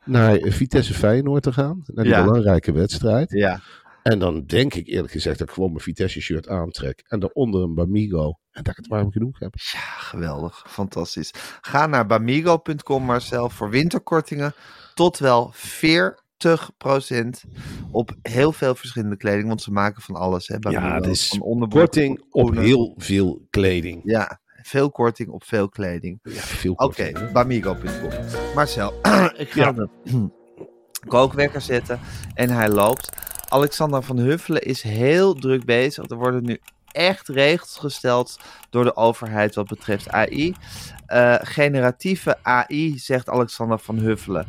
naar 0.04 0.38
Vitesse 0.40 0.94
Feyenoord 0.94 1.42
te 1.42 1.52
gaan. 1.52 1.82
Naar 1.86 2.04
die 2.04 2.14
belangrijke 2.14 2.72
wedstrijd. 2.72 3.30
Ja. 3.30 3.60
En 4.02 4.18
dan 4.18 4.44
denk 4.46 4.74
ik 4.74 4.86
eerlijk 4.86 5.12
gezegd 5.12 5.38
dat 5.38 5.48
ik 5.48 5.54
gewoon 5.54 5.70
mijn 5.70 5.82
Vitesse 5.82 6.20
shirt 6.20 6.48
aantrek. 6.48 7.02
En 7.08 7.20
daaronder 7.20 7.62
een 7.62 7.74
Bamigo. 7.74 8.26
En 8.50 8.62
dat 8.62 8.66
ik 8.72 8.76
het 8.76 8.86
warm 8.86 9.12
genoeg 9.12 9.38
heb. 9.38 9.54
Ja, 9.72 9.78
geweldig. 9.98 10.64
Fantastisch. 10.68 11.30
Ga 11.60 11.86
naar 11.86 12.06
bamigo.com 12.06 13.02
Marcel 13.02 13.50
voor 13.50 13.70
winterkortingen 13.70 14.54
tot 14.94 15.18
wel 15.18 15.52
40% 15.54 15.58
op 17.90 18.16
heel 18.22 18.52
veel 18.52 18.74
verschillende 18.74 19.16
kleding. 19.16 19.48
Want 19.48 19.62
ze 19.62 19.70
maken 19.72 20.02
van 20.02 20.14
alles. 20.14 20.48
Hè, 20.48 20.58
Bamigo. 20.58 20.82
Ja, 20.82 20.94
het 20.94 21.06
is 21.06 21.28
Van 21.28 21.40
onderbroeken 21.40 21.90
Korting 21.90 22.24
op 22.30 22.54
heel 22.56 22.94
veel 22.96 23.46
kleding. 23.50 24.00
Ja, 24.04 24.40
veel 24.62 24.90
korting 24.90 25.28
op 25.28 25.44
veel 25.44 25.68
kleding. 25.68 26.18
Ja, 26.22 26.40
veel 26.40 26.72
Oké, 26.72 27.30
bamigo.com. 27.32 28.10
Marcel, 28.54 28.92
ik 29.36 29.50
ga 29.50 29.60
Ja. 29.60 29.72
de 29.72 29.88
kookwekker 31.08 31.60
zetten 31.60 32.00
en 32.34 32.50
hij 32.50 32.68
loopt. 32.68 33.10
Alexander 33.52 34.02
van 34.02 34.18
Huffelen 34.18 34.62
is 34.62 34.82
heel 34.82 35.34
druk 35.34 35.64
bezig. 35.64 36.10
Er 36.10 36.16
worden 36.16 36.44
nu 36.44 36.58
echt 36.92 37.28
regels 37.28 37.76
gesteld 37.76 38.38
door 38.70 38.84
de 38.84 38.96
overheid 38.96 39.54
wat 39.54 39.68
betreft 39.68 40.08
AI. 40.08 40.54
Eh, 41.06 41.36
generatieve 41.40 42.38
AI, 42.42 42.98
zegt 42.98 43.28
Alexander 43.28 43.78
van 43.78 43.98
Huffelen, 43.98 44.46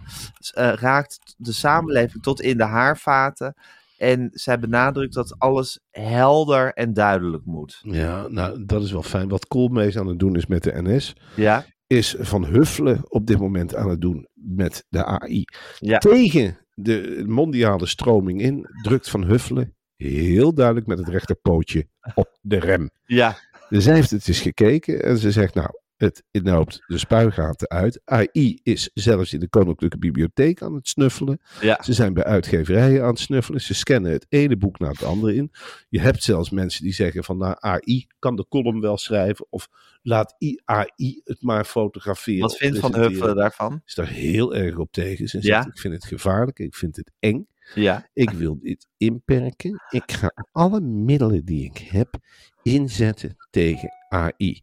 eh, 0.53 0.73
raakt 0.73 1.35
de 1.37 1.51
samenleving 1.51 2.23
tot 2.23 2.41
in 2.41 2.57
de 2.57 2.63
haarvaten. 2.63 3.55
En 3.97 4.29
zij 4.33 4.59
benadrukt 4.59 5.13
dat 5.13 5.35
alles 5.37 5.79
helder 5.91 6.73
en 6.73 6.93
duidelijk 6.93 7.45
moet. 7.45 7.79
Ja, 7.81 8.27
nou, 8.27 8.65
dat 8.65 8.83
is 8.83 8.91
wel 8.91 9.03
fijn. 9.03 9.29
Wat 9.29 9.47
Koolmees 9.47 9.97
aan 9.97 10.07
het 10.07 10.19
doen 10.19 10.35
is 10.35 10.45
met 10.45 10.63
de 10.63 10.81
NS. 10.81 11.15
Ja, 11.35 11.65
Is 11.87 12.15
Van 12.19 12.45
Huffelen 12.45 13.01
op 13.07 13.27
dit 13.27 13.39
moment 13.39 13.75
aan 13.75 13.89
het 13.89 14.01
doen 14.01 14.27
met 14.33 14.85
de 14.89 15.05
AI. 15.05 15.43
Ja. 15.79 15.97
Tegen 15.97 16.57
de 16.73 17.23
mondiale 17.27 17.85
stroming 17.85 18.41
in 18.41 18.67
drukt 18.81 19.09
Van 19.09 19.23
Huffelen 19.23 19.75
heel 19.95 20.53
duidelijk 20.53 20.87
met 20.87 20.97
het 20.97 21.07
rechterpootje 21.07 21.87
op 22.15 22.37
de 22.41 22.59
rem. 22.59 22.89
ja, 23.05 23.37
Dus 23.69 23.83
zij 23.83 23.93
heeft 23.93 24.09
het 24.09 24.27
eens 24.27 24.39
gekeken 24.39 25.03
en 25.03 25.17
ze 25.17 25.31
zegt, 25.31 25.53
nou, 25.53 25.69
het 26.01 26.23
loopt 26.31 26.83
de 26.87 26.97
spuigaten 26.97 27.69
uit. 27.69 28.01
AI 28.05 28.59
is 28.63 28.89
zelfs 28.93 29.33
in 29.33 29.39
de 29.39 29.49
Koninklijke 29.49 29.97
Bibliotheek 29.97 30.61
aan 30.61 30.73
het 30.73 30.87
snuffelen. 30.87 31.41
ja. 31.61 31.83
Ze 31.83 31.93
zijn 31.93 32.13
bij 32.13 32.23
uitgeverijen 32.23 33.01
aan 33.01 33.09
het 33.09 33.19
snuffelen. 33.19 33.61
Ze 33.61 33.73
scannen 33.73 34.11
het 34.11 34.25
ene 34.29 34.57
boek 34.57 34.79
naar 34.79 34.89
het 34.91 35.03
andere 35.03 35.35
in. 35.35 35.51
Je 35.89 35.99
hebt 35.99 36.23
zelfs 36.23 36.49
mensen 36.49 36.83
die 36.83 36.93
zeggen 36.93 37.23
van, 37.23 37.37
nou, 37.37 37.55
AI 37.59 38.07
kan 38.19 38.35
de 38.35 38.45
column 38.49 38.81
wel 38.81 38.97
schrijven. 38.97 39.45
Of 39.49 39.67
laat 40.01 40.35
AI 40.65 41.21
het 41.23 41.41
maar 41.41 41.65
fotograferen. 41.65 42.41
Wat 42.41 42.57
vindt 42.57 42.79
Van. 42.79 42.95
Huffelen 42.95 43.35
daarvan? 43.35 43.81
Is 43.85 43.95
daar 43.95 44.07
heel 44.09 44.55
erg 44.55 44.77
op 44.77 44.91
tegen. 44.91 45.27
Ze 45.27 45.37
Ja? 45.41 45.61
zegt, 45.61 45.67
ik 45.75 45.79
vind 45.79 45.93
het 45.93 46.05
gevaarlijk, 46.05 46.59
ik 46.59 46.75
vind 46.75 46.95
het 46.95 47.11
eng. 47.19 47.47
Ja, 47.75 48.07
Ik 48.13 48.29
wil 48.29 48.59
dit 48.61 48.87
inperken. 48.97 49.81
Ik 49.89 50.11
ga 50.11 50.31
alle 50.51 50.81
middelen 50.81 51.45
die 51.45 51.65
ik 51.65 51.77
heb 51.77 52.15
inzetten 52.63 53.35
tegen 53.49 53.89
AI. 54.11 54.61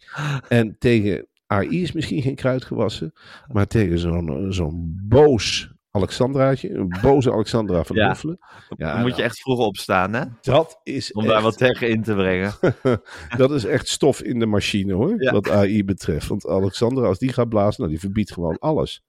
En 0.49 0.77
tegen 0.79 1.27
AI 1.47 1.83
is 1.83 1.93
misschien 1.93 2.23
geen 2.23 2.35
kruid 2.35 2.65
gewassen, 2.65 3.13
maar 3.53 3.67
tegen 3.67 3.99
zo'n 3.99 4.47
zo'n 4.53 5.01
boos 5.09 5.73
Alexandraatje, 5.91 6.75
een 6.75 6.99
boze 7.03 7.33
Alexandra 7.33 7.85
van 7.85 7.97
Ja. 7.97 8.09
Huffelen. 8.09 8.39
Ja, 8.77 8.93
dan 8.93 9.03
moet 9.03 9.17
je 9.17 9.23
echt 9.23 9.41
vroeg 9.41 9.59
opstaan, 9.59 10.13
hè? 10.13 10.25
Dat 10.41 10.81
is, 10.83 11.13
Om 11.13 11.27
daar 11.27 11.43
wat 11.43 11.59
tegen 11.59 11.89
in 11.89 12.03
te 12.03 12.15
brengen. 12.15 12.53
dat 13.37 13.51
is 13.51 13.65
echt 13.65 13.89
stof 13.89 14.23
in 14.23 14.39
de 14.39 14.47
machine 14.47 14.93
hoor, 14.93 15.23
Ja. 15.23 15.33
wat 15.33 15.51
AI 15.51 15.85
betreft. 15.85 16.27
Want 16.29 16.47
Alexandra, 16.47 17.07
als 17.07 17.19
die 17.19 17.33
gaat 17.33 17.49
blazen, 17.49 17.81
nou, 17.81 17.91
die 17.93 18.01
verbiedt 18.01 18.33
gewoon 18.33 18.59
alles. 18.59 19.03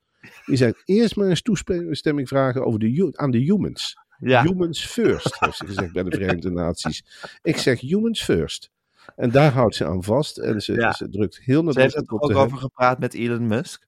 Die 0.46 0.56
zegt 0.58 0.82
eerst 0.86 1.16
maar 1.16 1.28
eens 1.28 1.42
toestemming 1.42 2.28
vragen 2.28 2.66
over 2.66 2.80
de, 2.80 3.10
aan 3.16 3.32
de 3.32 3.38
humans. 3.38 3.96
Ja, 4.20 4.44
Humans 4.44 4.86
first, 4.86 5.40
heeft 5.40 5.58
ze 5.58 5.66
gezegd 5.66 5.92
bij 5.94 6.04
de 6.04 6.12
Verenigde 6.12 6.52
Naties. 6.52 7.04
Ik 7.42 7.58
zeg 7.58 7.80
humans 7.80 8.24
first. 8.24 8.72
En 9.16 9.32
daar 9.32 9.52
houdt 9.52 9.76
ze 9.76 9.86
aan 9.86 10.04
vast. 10.04 10.38
En 10.38 10.62
ze, 10.62 10.74
Ja. 10.74 10.92
ze 10.94 11.10
drukt 11.10 11.40
heel 11.44 11.74
ze 11.74 11.80
heeft 11.82 11.96
er 11.96 12.02
op 12.02 12.22
ook 12.24 12.36
over 12.36 12.58
gepraat 12.58 13.00
met 13.00 13.14
Elon 13.14 13.48
Musk. 13.48 13.88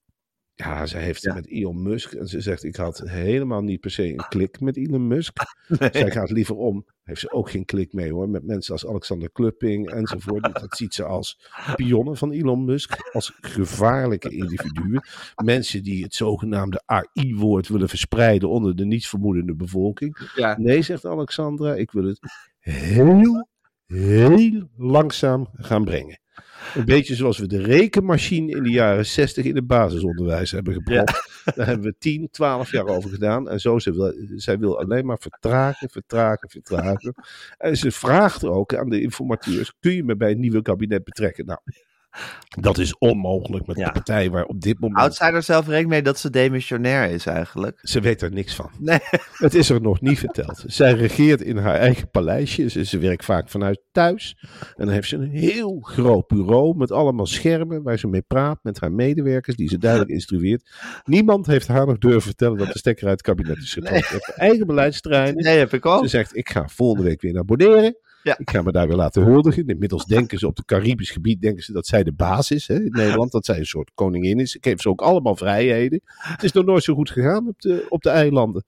Ja, 0.56 0.86
ze 0.86 0.98
heeft 0.98 1.22
Ja. 1.22 1.34
het 1.34 1.44
met 1.44 1.52
Elon 1.54 1.82
Musk. 1.82 2.12
En 2.14 2.28
ze 2.28 2.42
zegt, 2.42 2.64
ik 2.64 2.76
had 2.76 3.02
helemaal 3.06 3.62
niet 3.62 3.80
per 3.80 3.92
se 3.92 4.08
een 4.10 4.26
klik 4.30 4.60
met 4.60 4.78
Elon 4.78 5.08
Musk. 5.08 5.38
Nee. 5.80 5.90
Zij 5.92 6.12
gaat 6.12 6.30
liever 6.32 6.56
om. 6.56 6.86
Heeft 7.04 7.20
ze 7.22 7.32
ook 7.32 7.50
geen 7.50 7.66
klik 7.66 7.94
mee 7.94 8.12
hoor. 8.12 8.30
Met 8.30 8.46
mensen 8.46 8.74
als 8.74 8.88
Alexander 8.88 9.32
Klupping 9.32 9.90
enzovoort. 9.92 10.44
Dat 10.54 10.78
ziet 10.78 10.94
ze 10.94 11.04
als 11.04 11.50
pionnen 11.76 12.18
van 12.18 12.32
Elon 12.32 12.66
Musk. 12.66 13.10
Als 13.12 13.38
gevaarlijke 13.42 14.30
individuen. 14.30 15.02
Mensen 15.44 15.84
die 15.84 16.04
het 16.04 16.16
zogenaamde 16.16 16.82
AI-woord 16.86 17.68
willen 17.68 17.90
verspreiden 17.90 18.50
onder 18.50 18.76
de 18.76 18.86
nietsvermoedende 18.86 19.56
bevolking. 19.56 20.32
Ja. 20.36 20.58
Nee, 20.60 20.82
zegt 20.82 21.06
Alexandra, 21.06 21.76
ik 21.76 21.92
wil 21.92 22.04
het 22.06 22.20
heel, 22.60 23.48
heel 23.92 24.68
langzaam 24.78 25.48
gaan 25.54 25.84
brengen. 25.84 26.20
Een 26.76 26.86
beetje 26.86 27.16
zoals 27.16 27.38
we 27.38 27.48
de 27.48 27.62
rekenmachine 27.62 28.52
in 28.52 28.64
de 28.64 28.70
jaren 28.70 29.06
60 29.06 29.46
in 29.46 29.56
het 29.56 29.68
basisonderwijs 29.68 30.52
hebben 30.52 30.74
gebracht. 30.74 31.30
Daar 31.56 31.68
hebben 31.68 31.86
we 31.86 31.96
10, 32.00 32.28
12 32.32 32.72
jaar 32.72 32.86
over 32.86 33.10
gedaan. 33.10 33.50
En 33.50 33.60
zo, 33.60 33.80
ze 33.80 33.94
wil, 33.94 34.14
zij 34.36 34.58
wil 34.58 34.80
alleen 34.80 35.06
maar 35.06 35.20
vertragen, 35.20 35.90
vertragen, 35.90 36.50
vertragen. 36.50 37.14
En 37.58 37.78
ze 37.78 37.92
vraagt 37.92 38.46
ook 38.46 38.76
aan 38.76 38.90
de 38.90 39.02
informateurs, 39.02 39.74
kun 39.80 39.94
je 39.94 40.04
me 40.04 40.16
bij 40.16 40.30
het 40.30 40.38
nieuwe 40.38 40.62
kabinet 40.62 41.04
betrekken? 41.04 41.46
Nou, 41.46 41.60
dat 42.60 42.78
is 42.78 42.98
onmogelijk 42.98 43.68
met 43.68 43.78
Ja. 43.78 43.86
de 43.86 43.92
partij 43.92 44.30
waar 44.30 44.46
op 44.46 44.62
dit 44.62 44.80
moment... 44.80 45.00
Houdt 45.00 45.16
zij 45.16 45.32
er 45.34 45.44
zelf 45.44 45.66
rekening 45.66 45.90
mee 45.90 46.02
dat 46.02 46.20
ze 46.20 46.30
demissionair 46.30 47.10
is 47.10 47.26
eigenlijk? 47.26 47.80
Ze 47.82 48.00
weet 48.00 48.22
er 48.22 48.32
niks 48.32 48.56
van. 48.56 48.70
Nee. 48.80 49.00
Het 49.34 49.54
is 49.54 49.70
er 49.70 49.82
nog 49.82 50.02
niet 50.02 50.20
verteld. 50.20 50.64
Zij 50.66 50.94
regeert 50.94 51.42
in 51.42 51.58
haar 51.58 51.76
eigen 51.76 52.10
paleisje. 52.10 52.70
Ze, 52.70 52.86
ze 52.86 52.98
werkt 52.98 53.26
vaak 53.26 53.50
vanuit 53.50 53.82
thuis. 53.92 54.38
En 54.76 54.86
dan 54.86 54.90
heeft 54.90 55.08
ze 55.08 55.16
een 55.16 55.30
heel 55.30 55.80
groot 55.80 56.28
bureau 56.28 56.78
met 56.78 56.92
allemaal 56.92 57.26
schermen 57.26 57.84
waar 57.84 58.00
ze 58.00 58.08
mee 58.08 58.22
praat 58.22 58.60
met 58.64 58.80
haar 58.80 58.92
medewerkers, 58.92 59.56
die 59.56 59.70
ze 59.70 59.78
duidelijk 59.78 60.12
instrueert. 60.12 60.70
Niemand 61.06 61.46
heeft 61.46 61.68
haar 61.68 61.86
nog 61.88 61.98
durven 61.98 62.22
vertellen 62.22 62.58
dat 62.58 62.72
de 62.72 62.78
stekker 62.80 63.08
uit 63.08 63.18
het 63.26 63.28
kabinet 63.28 63.58
is 63.58 63.74
getrokken. 63.74 64.04
Ze 64.04 64.12
heeft 64.14 64.26
haar 64.26 64.36
eigen 64.48 64.68
beleidsterreinen. 64.68 65.44
Nee, 65.44 65.58
heb 65.58 65.74
ik 65.74 65.86
ook. 65.86 66.02
Ze 66.04 66.08
zegt, 66.10 66.36
ik 66.36 66.50
ga 66.50 66.68
volgende 66.68 67.04
week 67.04 67.22
weer 67.22 67.34
naar 67.34 67.46
Bonaire. 67.46 68.10
Ja. 68.24 68.38
Ik 68.38 68.50
ga 68.50 68.62
me 68.62 68.72
daar 68.72 68.88
weer 68.88 68.96
laten 68.98 69.24
huldigen. 69.24 69.68
Inmiddels 69.68 70.06
denken 70.06 70.40
ze 70.40 70.48
op 70.48 70.58
het 70.58 70.66
Caribisch 70.66 71.10
gebied 71.12 71.42
denken 71.42 71.64
ze 71.64 71.72
dat 71.74 71.88
zij 71.88 72.04
de 72.04 72.12
baas 72.12 72.52
is 72.52 72.68
hè, 72.68 72.76
in 72.76 72.92
Nederland. 72.92 73.32
Dat 73.32 73.46
zij 73.46 73.58
een 73.58 73.66
soort 73.66 73.92
koningin 73.96 74.40
is. 74.40 74.56
Ik 74.56 74.64
geef 74.66 74.82
ze 74.82 74.90
ook 74.90 75.02
allemaal 75.02 75.36
vrijheden. 75.36 76.02
Het 76.06 76.44
is 76.44 76.52
nog 76.52 76.66
nooit 76.66 76.84
zo 76.84 76.94
goed 76.94 77.10
gegaan 77.10 77.48
op 77.48 77.62
de, 77.62 77.86
op 77.90 78.02
de 78.02 78.10
eilanden. 78.10 78.64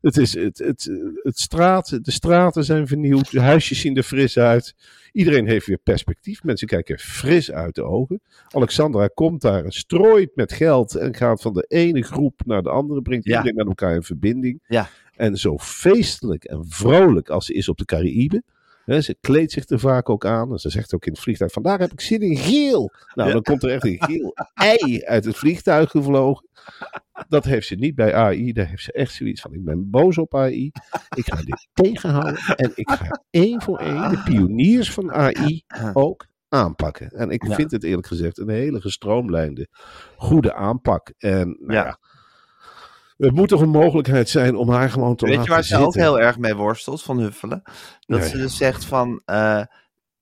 Het 0.00 0.16
is, 0.16 0.34
het, 0.34 0.58
het, 0.58 0.90
het 1.22 1.38
straat, 1.38 1.98
de 2.04 2.10
straten 2.10 2.64
zijn 2.64 2.86
vernieuwd. 2.86 3.30
De 3.30 3.40
huisjes 3.40 3.80
zien 3.80 3.96
er 3.96 4.02
fris 4.02 4.38
uit. 4.38 4.74
Iedereen 5.12 5.46
heeft 5.46 5.66
weer 5.66 5.78
perspectief. 5.82 6.42
Mensen 6.42 6.66
kijken 6.68 6.98
fris 6.98 7.50
uit 7.52 7.74
de 7.74 7.82
ogen. 7.82 8.20
Alexandra 8.48 9.06
komt 9.14 9.40
daar 9.40 9.64
en 9.64 9.72
strooit 9.72 10.30
met 10.34 10.52
geld. 10.52 10.94
En 10.94 11.14
gaat 11.14 11.40
van 11.42 11.52
de 11.52 11.64
ene 11.68 12.02
groep 12.02 12.40
naar 12.44 12.62
de 12.62 12.70
andere. 12.70 13.02
Brengt 13.02 13.24
Ja. 13.26 13.36
iedereen 13.36 13.56
met 13.56 13.66
elkaar 13.66 13.94
in 13.94 14.02
verbinding. 14.02 14.60
Ja. 14.66 14.88
En 15.16 15.36
zo 15.36 15.58
feestelijk 15.58 16.44
en 16.44 16.64
vrolijk 16.68 17.28
als 17.28 17.46
ze 17.46 17.52
is 17.54 17.68
op 17.68 17.76
de 17.78 17.84
Caraïbe. 17.84 18.42
Hè, 18.88 19.00
ze 19.00 19.16
kleedt 19.20 19.52
zich 19.52 19.68
er 19.68 19.78
vaak 19.80 20.08
ook 20.08 20.26
aan. 20.26 20.52
En 20.52 20.58
ze 20.58 20.70
zegt 20.70 20.94
ook 20.94 21.06
in 21.06 21.12
het 21.12 21.20
vliegtuig: 21.20 21.52
Vandaag 21.52 21.78
heb 21.78 21.92
ik 21.92 22.00
zin 22.00 22.20
in 22.20 22.36
geel. 22.36 22.92
Nou, 23.14 23.32
dan 23.32 23.42
komt 23.42 23.62
er 23.62 23.70
echt 23.70 23.84
een 23.84 23.96
geel 24.02 24.34
ei 24.54 25.02
uit 25.04 25.24
het 25.24 25.36
vliegtuig 25.36 25.90
gevlogen. 25.90 26.48
Dat 27.28 27.44
heeft 27.44 27.66
ze 27.66 27.74
niet 27.74 27.94
bij 27.94 28.14
AI. 28.14 28.52
Daar 28.52 28.66
heeft 28.68 28.82
ze 28.82 28.92
echt 28.92 29.12
zoiets 29.14 29.40
van: 29.40 29.52
Ik 29.54 29.64
ben 29.64 29.90
boos 29.90 30.18
op 30.18 30.34
AI. 30.34 30.70
Ik 31.16 31.24
ga 31.24 31.36
dit 31.36 31.68
tegenhouden. 31.82 32.36
En 32.56 32.72
ik 32.74 32.90
ga 32.90 33.22
één 33.30 33.62
voor 33.62 33.78
één 33.78 34.10
de 34.10 34.22
pioniers 34.24 34.92
van 34.92 35.12
AI 35.12 35.62
ook 35.92 36.26
aanpakken. 36.48 37.08
En 37.10 37.30
ik 37.30 37.46
Ja. 37.46 37.54
vind 37.54 37.70
het 37.70 37.84
eerlijk 37.84 38.06
gezegd 38.06 38.38
een 38.38 38.48
hele 38.48 38.80
gestroomlijnde, 38.80 39.68
goede 40.16 40.54
aanpak. 40.54 41.12
En 41.18 41.48
nou 41.60 41.72
Ja. 41.72 41.84
ja. 41.84 41.98
Het 43.18 43.34
moet 43.34 43.48
toch 43.48 43.60
een 43.60 43.68
mogelijkheid 43.68 44.28
zijn 44.28 44.56
om 44.56 44.70
haar 44.70 44.90
gewoon 44.90 45.16
te 45.16 45.24
Weet 45.24 45.34
je 45.34 45.38
laten 45.38 45.54
waar 45.54 45.64
ze 45.64 45.76
ook 45.76 45.94
heel 45.94 46.20
erg 46.20 46.38
mee 46.38 46.54
worstelt 46.54 47.02
van 47.02 47.18
Huffelen? 47.18 47.62
Dat 48.00 48.24
ze 48.24 48.36
dus 48.36 48.56
zegt 48.56 48.84
van 48.84 49.22
eh, 49.24 49.62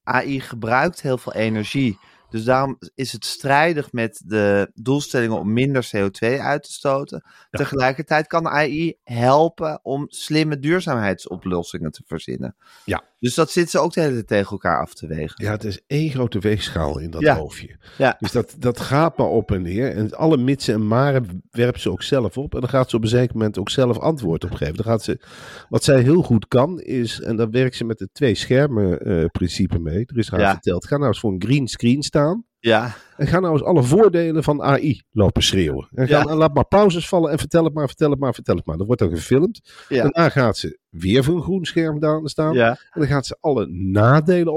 AI 0.03 0.41
gebruikt 0.41 1.03
heel 1.03 1.19
veel 1.19 1.33
energie. 1.33 1.99
Dus 2.31 2.45
daarom 2.45 2.79
is 2.95 3.13
het 3.13 3.25
strijdig 3.25 3.93
met 3.93 4.23
de 4.25 4.71
doelstellingen 4.75 5.39
om 5.39 5.53
minder 5.53 5.91
CO2 5.97 6.41
uit 6.41 6.63
te 6.63 6.73
stoten. 6.73 7.25
Tegelijkertijd 7.51 8.27
kan 8.27 8.49
AI 8.49 8.97
helpen 9.05 9.81
om 9.83 10.05
slimme 10.09 10.59
duurzaamheidsoplossingen 10.59 11.91
te 11.91 12.03
verzinnen. 12.07 12.57
Ja. 12.85 13.03
Dus 13.27 13.35
dat 13.35 13.51
zit 13.51 13.71
ze 13.71 13.79
ook 13.79 13.93
de 13.93 14.01
hele 14.01 14.13
tijd 14.15 14.27
tegen 14.27 14.51
elkaar 14.51 14.81
af 14.81 14.95
te 14.95 15.07
wegen. 15.07 15.45
Ja, 15.45 15.51
het 15.51 15.65
is 15.65 15.81
één 15.87 16.11
grote 16.11 16.39
weegschaal 16.39 16.99
in 16.99 17.11
dat 17.11 17.21
Ja. 17.21 17.37
hoofdje. 17.37 17.77
Ja. 17.99 18.17
Dus 18.19 18.33
dat, 18.33 18.55
dat 18.59 18.81
gaat 18.81 19.17
maar 19.19 19.27
op 19.27 19.51
en 19.53 19.63
neer. 19.63 19.93
En 19.93 20.15
alle 20.15 20.37
mitsen 20.37 20.75
en 20.75 20.87
maren 20.87 21.43
werpt 21.51 21.81
ze 21.81 21.91
ook 21.91 22.03
zelf 22.03 22.37
op. 22.39 22.55
En 22.55 22.61
dan 22.61 22.69
gaat 22.69 22.91
ze 22.91 22.97
op 22.97 23.03
een 23.03 23.09
zeker 23.09 23.33
moment 23.37 23.59
ook 23.59 23.71
zelf 23.71 23.99
antwoord 23.99 24.45
op 24.45 24.53
geven. 24.53 24.75
Dan 24.75 24.85
gaat 24.85 25.03
ze, 25.03 25.21
wat 25.69 25.85
zij 25.85 26.01
heel 26.01 26.23
goed 26.23 26.49
kan 26.49 26.81
is, 26.81 27.21
en 27.21 27.37
dan 27.37 27.51
werkt 27.51 27.77
ze 27.77 27.85
met 27.85 27.99
het 28.01 28.15
twee 28.15 28.35
schermen 28.35 29.01
eh, 29.01 29.25
principe 29.33 29.79
mee. 29.79 30.05
Er 30.07 30.19
is 30.19 30.31
haar 30.31 30.41
Ja. 30.41 30.53
verteld, 30.53 30.87
ga 30.87 30.97
nou 30.97 31.09
eens 31.09 31.21
voor 31.21 31.33
een 31.33 31.43
green 31.43 31.67
screen 31.67 32.03
staan. 32.03 32.45
Ja, 32.59 32.95
En 33.17 33.27
ga 33.27 33.41
nou 33.41 33.53
eens 33.53 33.63
alle 33.63 33.83
voordelen 33.83 34.43
van 34.45 34.63
AI 34.63 35.03
lopen 35.11 35.43
schreeuwen. 35.43 35.89
En, 35.95 36.09
ga, 36.09 36.19
Ja. 36.19 36.25
en 36.25 36.37
laat 36.37 36.55
maar 36.55 36.67
pauzes 36.67 37.09
vallen 37.09 37.31
en 37.31 37.39
vertel 37.39 37.65
het 37.65 37.75
maar, 37.75 37.87
vertel 37.87 38.11
het 38.11 38.19
maar, 38.19 38.35
vertel 38.35 38.57
het 38.57 38.67
maar. 38.67 38.77
Dat 38.77 38.87
wordt 38.87 39.01
dan 39.03 39.11
gefilmd. 39.11 39.61
Ja. 39.89 40.03
Daarna 40.03 40.29
gaat 40.29 40.57
ze 40.57 40.79
weer 40.89 41.25
voor 41.25 41.37
een 41.37 41.43
groen 41.43 41.65
scherm 41.65 41.99
staan. 42.29 42.55
ja, 42.55 42.69
En 42.69 43.01
dan 43.01 43.07
gaat 43.07 43.27
ze 43.27 43.37
alle 43.41 43.67
nadelen 43.67 44.55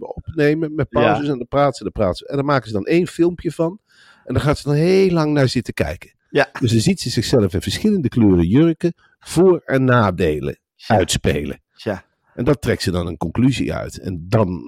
opnemen 0.00 0.74
met 0.74 0.88
pauzes. 0.88 1.28
En 1.28 1.38
dan 1.38 1.46
praat 1.48 1.76
ze, 1.76 1.82
dan 1.82 1.92
praat 1.92 2.16
ze. 2.16 2.26
En 2.28 2.36
dan 2.36 2.44
maken 2.44 2.66
ze 2.66 2.72
dan 2.72 2.84
één 2.84 3.06
filmpje 3.06 3.52
van. 3.52 3.78
En 4.24 4.34
dan 4.34 4.42
gaat 4.42 4.58
ze 4.58 4.68
dan 4.68 4.76
heel 4.76 5.10
lang 5.10 5.32
naar 5.32 5.48
zitten 5.48 5.74
kijken. 5.74 6.14
Ja. 6.30 6.48
Dus 6.60 6.70
dan 6.70 6.80
ziet 6.80 7.00
ze 7.00 7.10
zichzelf 7.10 7.54
in 7.54 7.62
verschillende 7.62 8.08
kleuren 8.08 8.46
jurken 8.46 8.92
voor- 9.18 9.62
en 9.64 9.84
nadelen 9.84 10.58
uitspelen. 10.86 11.60
ja. 11.72 12.04
En 12.36 12.44
dat 12.44 12.60
trekt 12.60 12.82
ze 12.82 12.90
dan 12.90 13.06
een 13.06 13.16
conclusie 13.16 13.72
uit. 13.74 13.98
En 13.98 14.24
dan, 14.28 14.62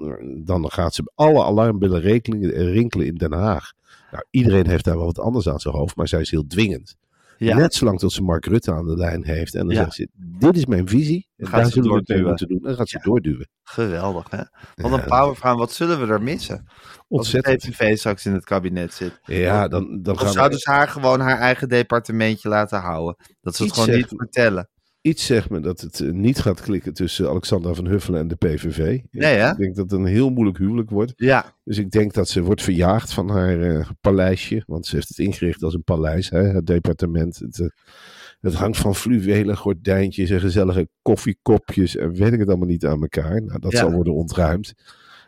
dan 0.45 0.71
gaat 0.71 0.93
ze 0.93 1.11
alle 1.15 1.43
alarmbellen 1.43 2.01
rinkelen, 2.01 3.05
in 3.07 3.15
Den 3.15 3.33
Haag. 3.33 3.71
Nou, 4.11 4.23
iedereen 4.29 4.67
heeft 4.67 4.83
daar 4.85 4.95
wel 4.97 5.05
wat 5.05 5.19
anders 5.19 5.49
aan 5.49 5.59
zijn 5.59 5.73
hoofd, 5.75 5.95
maar 5.95 6.07
zij 6.07 6.21
is 6.21 6.31
heel 6.31 6.47
dwingend. 6.47 6.95
ja. 7.37 7.55
Net 7.57 7.73
zolang 7.73 7.99
tot 7.99 8.11
ze 8.11 8.21
Mark 8.23 8.45
Rutte 8.45 8.73
aan 8.73 8.85
de 8.87 8.95
lijn 8.97 9.25
heeft. 9.25 9.55
En 9.55 9.65
dan 9.67 9.75
Ja. 9.75 9.81
zegt 9.83 9.93
ze, 9.95 10.07
dit 10.15 10.57
is 10.57 10.65
mijn 10.65 10.87
visie. 10.87 11.27
En 11.37 11.47
gaat 11.47 11.55
daar 11.55 11.65
ze 11.65 11.71
zullen 11.71 11.89
we 11.91 11.97
het 11.97 12.07
mee 12.07 12.23
moeten 12.23 12.47
doen. 12.47 12.57
En 12.57 12.63
dan 12.63 12.75
gaat 12.75 12.89
ze 12.89 12.97
Ja. 12.97 13.03
doorduwen. 13.03 13.47
Geweldig, 13.63 14.29
hè? 14.29 14.41
Wat 14.75 14.91
een 14.91 15.03
powervrouw. 15.05 15.57
Wat 15.57 15.71
zullen 15.71 15.99
we 16.07 16.13
er 16.13 16.21
missen? 16.21 16.63
Als 16.67 16.95
Ontzettend. 17.07 17.61
de 17.61 17.69
PVV 17.71 17.97
straks 17.97 18.25
in 18.25 18.33
het 18.33 18.43
kabinet 18.43 18.93
zit. 18.93 19.19
Ja, 19.25 19.67
dan, 19.67 20.01
dan 20.01 20.13
Of 20.13 20.19
gaan 20.21 20.31
zouden 20.31 20.57
we... 20.57 20.63
ze 20.63 20.69
haar 20.69 20.87
gewoon 20.87 21.19
haar 21.19 21.37
eigen 21.39 21.69
departementje 21.69 22.49
laten 22.49 22.79
houden? 22.79 23.15
Dat 23.41 23.55
ze 23.55 23.63
het 23.63 23.73
gewoon 23.73 23.95
niet 23.95 24.07
vertellen. 24.15 24.69
Iets 25.01 25.25
zegt 25.25 25.49
me 25.49 25.59
dat 25.59 25.81
het 25.81 25.99
eh, 25.99 26.09
niet 26.11 26.39
gaat 26.39 26.61
klikken 26.61 26.93
tussen 26.93 27.29
Alexandra 27.29 27.73
van 27.73 27.87
Huffelen 27.87 28.19
en 28.19 28.27
de 28.27 28.35
PVV. 28.35 28.99
Nee, 29.11 29.35
hè? 29.35 29.51
Ik 29.51 29.57
denk 29.57 29.75
dat 29.75 29.91
het 29.91 29.99
een 29.99 30.05
heel 30.05 30.29
moeilijk 30.29 30.57
huwelijk 30.57 30.89
wordt. 30.89 31.13
Ja, 31.15 31.55
Dus 31.63 31.77
ik 31.77 31.91
denk 31.91 32.13
dat 32.13 32.29
ze 32.29 32.41
wordt 32.41 32.61
verjaagd 32.61 33.13
van 33.13 33.29
haar 33.29 33.61
eh, 33.61 33.89
paleisje. 34.01 34.63
Want 34.65 34.85
ze 34.85 34.95
heeft 34.95 35.07
het 35.07 35.17
ingericht 35.19 35.63
als 35.63 35.73
een 35.73 35.83
paleis, 35.83 36.29
hè, 36.29 36.41
het 36.43 36.65
departement. 36.67 37.37
Het, 37.37 37.59
eh, 37.59 37.67
het 38.41 38.53
hangt 38.53 38.77
van 38.77 38.95
fluwelen 38.95 39.57
gordijntjes 39.57 40.29
en 40.29 40.39
gezellige 40.39 40.89
koffiekopjes 41.01 41.95
en 41.95 42.13
weet 42.13 42.33
ik 42.33 42.39
het 42.39 42.47
allemaal 42.49 42.67
niet 42.67 42.85
aan 42.85 43.01
elkaar. 43.01 43.41
Nou, 43.43 43.59
dat 43.59 43.71
Ja. 43.71 43.77
zal 43.79 43.91
worden 43.91 44.13
ontruimd. 44.13 44.73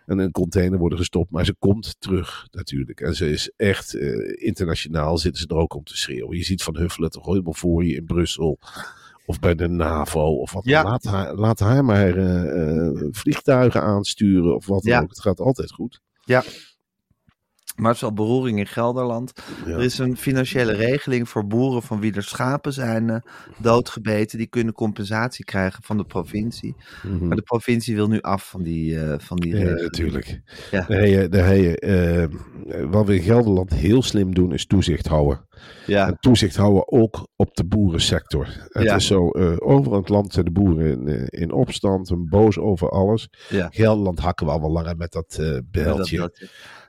En 0.06 0.20
in 0.20 0.24
een 0.26 0.32
container 0.32 0.80
worden 0.80 0.98
gestopt. 0.98 1.32
Maar 1.32 1.46
ze 1.46 1.56
komt 1.60 1.96
terug 2.00 2.48
natuurlijk. 2.52 3.02
En 3.02 3.16
ze 3.16 3.30
is 3.30 3.52
echt 3.56 3.94
eh, 3.96 4.46
internationaal. 4.46 5.18
Zitten 5.18 5.42
ze 5.42 5.48
er 5.48 5.56
ook 5.56 5.74
om 5.74 5.84
te 5.84 5.98
schreeuwen. 5.98 6.38
Je 6.38 6.44
ziet 6.44 6.64
Van 6.64 6.78
Huffelen 6.78 7.10
toch 7.10 7.26
helemaal 7.26 7.54
voor 7.54 7.86
je 7.86 7.96
in 7.96 8.06
Brussel. 8.06 8.60
Of 9.26 9.40
bij 9.40 9.56
de 9.56 9.68
NAVO. 9.68 10.36
Of 10.36 10.52
wat. 10.52 10.66
Ja. 10.66 10.84
Laat, 10.84 11.04
haar, 11.04 11.34
laat 11.36 11.60
haar 11.60 11.86
maar 11.86 12.18
eh, 12.18 12.88
eh, 12.88 12.94
vliegtuigen 13.12 13.82
aansturen. 13.82 14.56
Of 14.56 14.66
wat 14.66 14.84
dan 14.84 14.92
Ja. 14.94 15.02
ook. 15.02 15.10
Het 15.10 15.22
gaat 15.22 15.40
altijd 15.40 15.72
goed. 15.72 16.02
maar 16.24 16.44
het 17.88 17.96
is 17.96 18.02
wel 18.02 18.14
beroering 18.14 18.60
in 18.60 18.68
Gelderland. 18.68 19.32
Ja. 19.66 19.72
Er 19.72 19.82
is 19.82 19.98
een 19.98 20.18
financiële 20.18 20.72
regeling 20.74 21.30
voor 21.30 21.48
boeren 21.48 21.82
van 21.82 22.00
wie 22.00 22.14
er 22.14 22.24
schapen 22.24 22.74
zijn 22.74 23.10
eh, 23.10 23.16
doodgebeten. 23.58 24.38
Die 24.38 24.48
kunnen 24.48 24.74
compensatie 24.74 25.46
krijgen 25.46 25.84
van 25.84 25.98
de 25.98 26.04
provincie. 26.04 26.76
Mhm. 27.04 27.28
Maar 27.28 27.36
de 27.36 27.42
provincie 27.42 27.96
wil 27.96 28.08
nu 28.08 28.20
af 28.22 28.50
van 28.50 28.64
die, 28.64 29.00
eh, 29.00 29.16
van 29.20 29.38
die 29.38 29.52
Ja, 29.56 29.58
regeling. 29.60 29.82
natuurlijk. 29.82 30.42
Ja. 30.72 30.86
Je, 31.52 31.80
eh, 31.80 32.86
wat 32.90 33.06
we 33.06 33.16
in 33.16 33.22
Gelderland 33.22 33.74
heel 33.74 34.02
slim 34.04 34.34
doen, 34.34 34.54
is 34.54 34.66
toezicht 34.66 35.08
houden. 35.08 35.46
Ja, 35.86 36.08
En 36.08 36.18
toezicht 36.20 36.56
houden 36.56 36.92
ook 36.92 37.28
op 37.36 37.56
de 37.56 37.66
boerensector. 37.66 38.48
Het 38.68 38.84
Ja. 38.84 38.96
is 38.96 39.08
zo, 39.08 39.30
eh, 39.30 39.54
overal 39.58 40.00
het 40.00 40.10
land 40.10 40.34
zijn 40.34 40.46
de 40.46 40.52
boeren 40.52 41.08
in, 41.08 41.26
in 41.28 41.52
opstand 41.52 42.10
en 42.10 42.28
boos 42.30 42.58
over 42.58 42.90
alles. 42.90 43.30
Ja. 43.50 43.68
Gelderland 43.72 44.20
hakken 44.20 44.46
we 44.46 44.52
al 44.52 44.62
wel 44.62 44.72
langer 44.72 44.98
met 44.98 45.12
dat 45.12 45.40
beltje. 45.72 46.32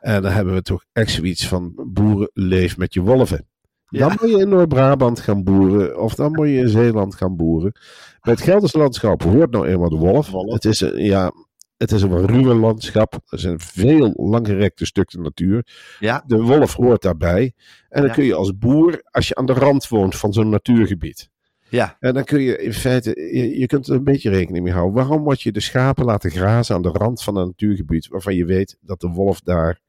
En 0.03 0.23
dan 0.23 0.33
hebben 0.33 0.55
we 0.55 0.63
toch 0.63 0.85
echt 0.93 1.11
zoiets 1.11 1.49
van 1.49 1.73
boeren 1.93 2.31
leef 2.33 2.77
met 2.77 2.95
je 2.95 3.01
wolven. 3.01 3.47
Ja. 3.89 4.09
Dan 4.09 4.17
moet 4.21 4.31
je 4.31 4.39
in 4.39 4.49
Noord-Brabant 4.49 5.21
gaan 5.21 5.45
boeren. 5.45 6.01
Of 6.01 6.15
dan 6.15 6.33
moet 6.33 6.49
je 6.49 6.55
in 6.57 6.69
Zeeland 6.69 7.15
gaan 7.15 7.37
boeren. 7.37 7.73
Bij 8.21 8.33
het 8.33 8.43
Gelderse 8.43 8.79
landschap 8.79 9.23
hoort 9.23 9.51
nou 9.51 9.67
eenmaal 9.67 9.89
de 9.89 9.97
wolf. 9.97 10.31
Wolf. 10.31 10.53
Het 10.53 10.65
is 10.65 10.81
een, 10.81 11.05
ja, 11.05 11.33
het 11.77 11.93
is 11.93 12.03
een 12.03 12.09
wat 12.09 12.31
ruwe 12.31 12.55
landschap. 12.55 13.21
Er 13.29 13.39
zijn 13.39 13.61
veel 13.61 14.13
langgerekte 14.17 14.87
stukken 14.87 15.23
natuur. 15.23 15.67
ja, 15.99 16.25
De 16.27 16.43
wolf 16.43 16.75
hoort 16.75 17.03
daarbij. 17.03 17.53
En 17.89 18.01
dan 18.01 18.07
Ja. 18.07 18.15
kun 18.15 18.25
je 18.25 18.35
als 18.35 18.59
boer, 18.59 19.01
als 19.11 19.29
je 19.29 19.35
aan 19.35 19.47
de 19.47 19.53
rand 19.53 19.89
woont 19.89 20.17
van 20.17 20.33
zo'n 20.33 20.49
natuurgebied. 20.49 21.31
ja, 21.69 21.97
En 22.01 22.15
dan 22.15 22.25
kun 22.25 22.41
je 22.41 22.59
in 22.59 22.73
feite, 22.73 23.11
je, 23.33 23.59
je 23.59 23.67
kunt 23.67 23.89
er 23.89 23.95
een 23.95 24.05
beetje 24.05 24.31
rekening 24.31 24.65
mee 24.65 24.73
houden. 24.73 24.95
Waarom 24.95 25.23
moet 25.23 25.43
je 25.43 25.53
de 25.53 25.61
schapen 25.61 26.05
laten 26.05 26.31
grazen 26.31 26.75
aan 26.75 26.83
de 26.83 26.89
rand 26.93 27.23
van 27.23 27.37
een 27.37 27.47
natuurgebied 27.47 28.09
waarvan 28.09 28.35
je 28.35 28.45
weet 28.45 28.77
dat 28.81 29.01
de 29.01 29.09
wolf 29.09 29.41
daar 29.41 29.81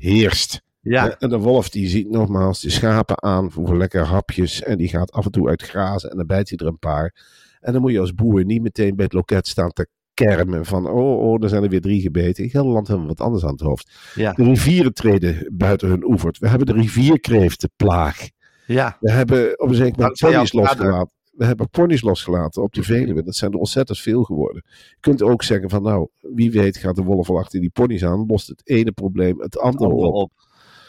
heerst? 0.00 0.62
ja, 0.80 1.16
En 1.18 1.28
de 1.28 1.38
wolf 1.38 1.68
die 1.68 1.88
ziet 1.88 2.10
nogmaals 2.10 2.60
de 2.60 2.70
schapen 2.70 3.22
aan 3.22 3.50
voor 3.50 3.76
lekker 3.76 4.04
hapjes. 4.06 4.62
En 4.62 4.78
die 4.78 4.88
gaat 4.88 5.12
af 5.12 5.24
en 5.24 5.30
toe 5.30 5.48
uit 5.48 5.62
grazen 5.62 6.10
en 6.10 6.16
dan 6.16 6.26
bijt 6.26 6.48
hij 6.48 6.58
er 6.58 6.66
een 6.66 6.78
paar. 6.78 7.14
En 7.60 7.72
dan 7.72 7.82
moet 7.82 7.92
je 7.92 8.00
als 8.00 8.14
boer 8.14 8.44
niet 8.44 8.62
meteen 8.62 8.96
bij 8.96 9.04
het 9.04 9.14
loket 9.14 9.46
staan 9.48 9.72
te 9.72 9.86
kermen 10.14 10.64
van 10.64 10.86
oh, 10.88 11.20
oh, 11.30 11.42
er 11.42 11.48
zijn 11.48 11.62
er 11.62 11.68
weer 11.68 11.80
drie 11.80 12.00
gebeten. 12.00 12.44
In 12.44 12.50
Gelderland 12.50 12.88
hebben 12.88 13.06
we 13.06 13.12
wat 13.16 13.26
anders 13.26 13.44
aan 13.44 13.50
het 13.52 13.60
hoofd. 13.60 13.90
ja, 14.14 14.32
De 14.32 14.44
rivieren 14.44 14.94
treden 14.94 15.48
buiten 15.52 15.88
hun 15.88 16.04
oevert. 16.04 16.38
We 16.38 16.48
hebben 16.48 16.66
de 16.66 16.72
rivierkreeftenplaag. 16.72 18.28
ja. 18.66 18.96
We 19.00 19.10
hebben 19.12 19.60
op 19.60 19.68
een 19.68 19.74
zeker 19.74 19.98
moment 19.98 20.18
vader. 20.18 20.48
losgelaten. 20.52 21.10
We 21.40 21.46
hebben 21.46 21.70
ponies 21.70 22.02
losgelaten 22.02 22.62
op 22.62 22.72
de 22.72 22.82
Veluwe. 22.82 23.22
Dat 23.22 23.36
zijn 23.36 23.52
er 23.52 23.58
ontzettend 23.58 23.98
veel 23.98 24.22
geworden. 24.22 24.62
Je 24.66 24.96
kunt 25.00 25.22
ook 25.22 25.42
zeggen 25.42 25.70
van 25.70 25.82
nou, 25.82 26.08
wie 26.20 26.50
weet 26.50 26.76
gaat 26.76 26.96
de 26.96 27.02
wolf 27.02 27.28
wel 27.28 27.38
achter 27.38 27.60
die 27.60 27.70
ponies 27.70 28.04
aan. 28.04 28.26
Lost 28.26 28.48
het 28.48 28.60
ene 28.64 28.92
probleem 28.92 29.40
het 29.40 29.58
andere 29.58 29.90
op. 29.90 30.32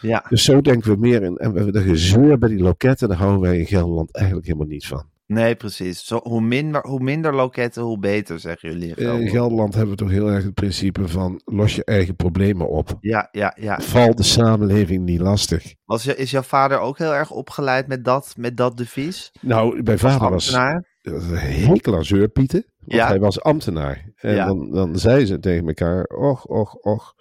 Ja, 0.02 0.26
Dus 0.30 0.44
zo 0.44 0.62
denken 0.62 0.92
we 0.92 1.00
meer 1.00 1.24
in. 1.24 1.38
En 1.38 1.52
we 1.52 1.56
hebben 1.56 1.84
de 1.84 1.90
gezeur 1.90 2.38
bij 2.38 2.50
die 2.50 2.60
loketten. 2.60 3.08
Daar 3.08 3.18
houden 3.18 3.42
wij 3.42 3.60
in 3.60 3.66
Gelderland 3.66 4.16
eigenlijk 4.16 4.46
helemaal 4.46 4.68
niet 4.68 4.88
van. 4.88 5.04
Nee, 5.34 5.56
precies. 5.56 6.06
Zo, 6.06 6.20
hoe, 6.24 6.42
minder, 6.42 6.82
hoe 6.88 7.00
minder 7.00 7.36
loketten, 7.36 7.84
hoe 7.84 8.00
beter, 8.00 8.40
zeggen 8.40 8.70
jullie. 8.72 8.96
in 8.96 9.08
Eh, 9.08 9.20
In 9.20 9.30
Gelderland. 9.30 9.74
Hebben 9.74 9.92
we 9.92 10.00
toch 10.02 10.10
heel 10.12 10.28
erg 10.28 10.44
het 10.44 10.54
principe 10.54 11.08
van 11.08 11.42
los 11.46 11.76
je 11.76 11.84
eigen 11.86 12.16
problemen 12.16 12.70
op. 12.70 12.98
Ja, 13.00 13.28
ja, 13.32 13.56
ja. 13.60 13.80
Val 13.80 14.16
de 14.16 14.24
samenleving 14.24 15.04
niet 15.04 15.20
lastig. 15.20 15.74
Was, 15.86 16.04
je- 16.04 16.16
is 16.16 16.32
jouw 16.32 16.42
vader 16.42 16.80
ook 16.80 16.98
heel 16.98 17.14
erg 17.14 17.32
opgeleid 17.32 17.88
met 17.88 18.06
dat, 18.06 18.34
met 18.38 18.58
dat 18.58 18.78
devies? 18.78 19.32
Nou, 19.42 19.84
mijn 19.84 20.00
vader 20.00 20.30
was 20.30 20.54
een 21.02 21.36
hekel 21.38 21.96
aan 21.96 22.06
zeurpieten. 22.06 22.66
Want 22.80 22.92
Ja. 23.02 23.08
hij 23.08 23.20
was 23.20 23.42
ambtenaar. 23.42 24.12
En 24.16 24.36
Ja. 24.36 24.46
dan, 24.46 24.72
dan 24.72 24.98
zeiden 25.00 25.28
ze 25.28 25.40
tegen 25.40 25.68
elkaar: 25.68 26.04
Och, 26.04 26.46
och, 26.46 26.76
och. 26.76 27.14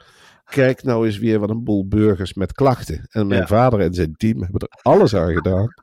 Kijk 0.50 0.82
nou 0.82 1.06
eens 1.06 1.18
weer 1.18 1.38
wat 1.38 1.50
een 1.50 1.64
boel 1.64 1.86
burgers 1.88 2.34
met 2.34 2.52
klachten. 2.52 3.06
En 3.10 3.26
mijn 3.26 3.40
Ja. 3.40 3.46
vader 3.46 3.80
en 3.80 3.94
zijn 3.94 4.14
team 4.16 4.42
hebben 4.42 4.60
er 4.60 4.78
alles 4.82 5.14
aan 5.14 5.32
gedaan. 5.32 5.74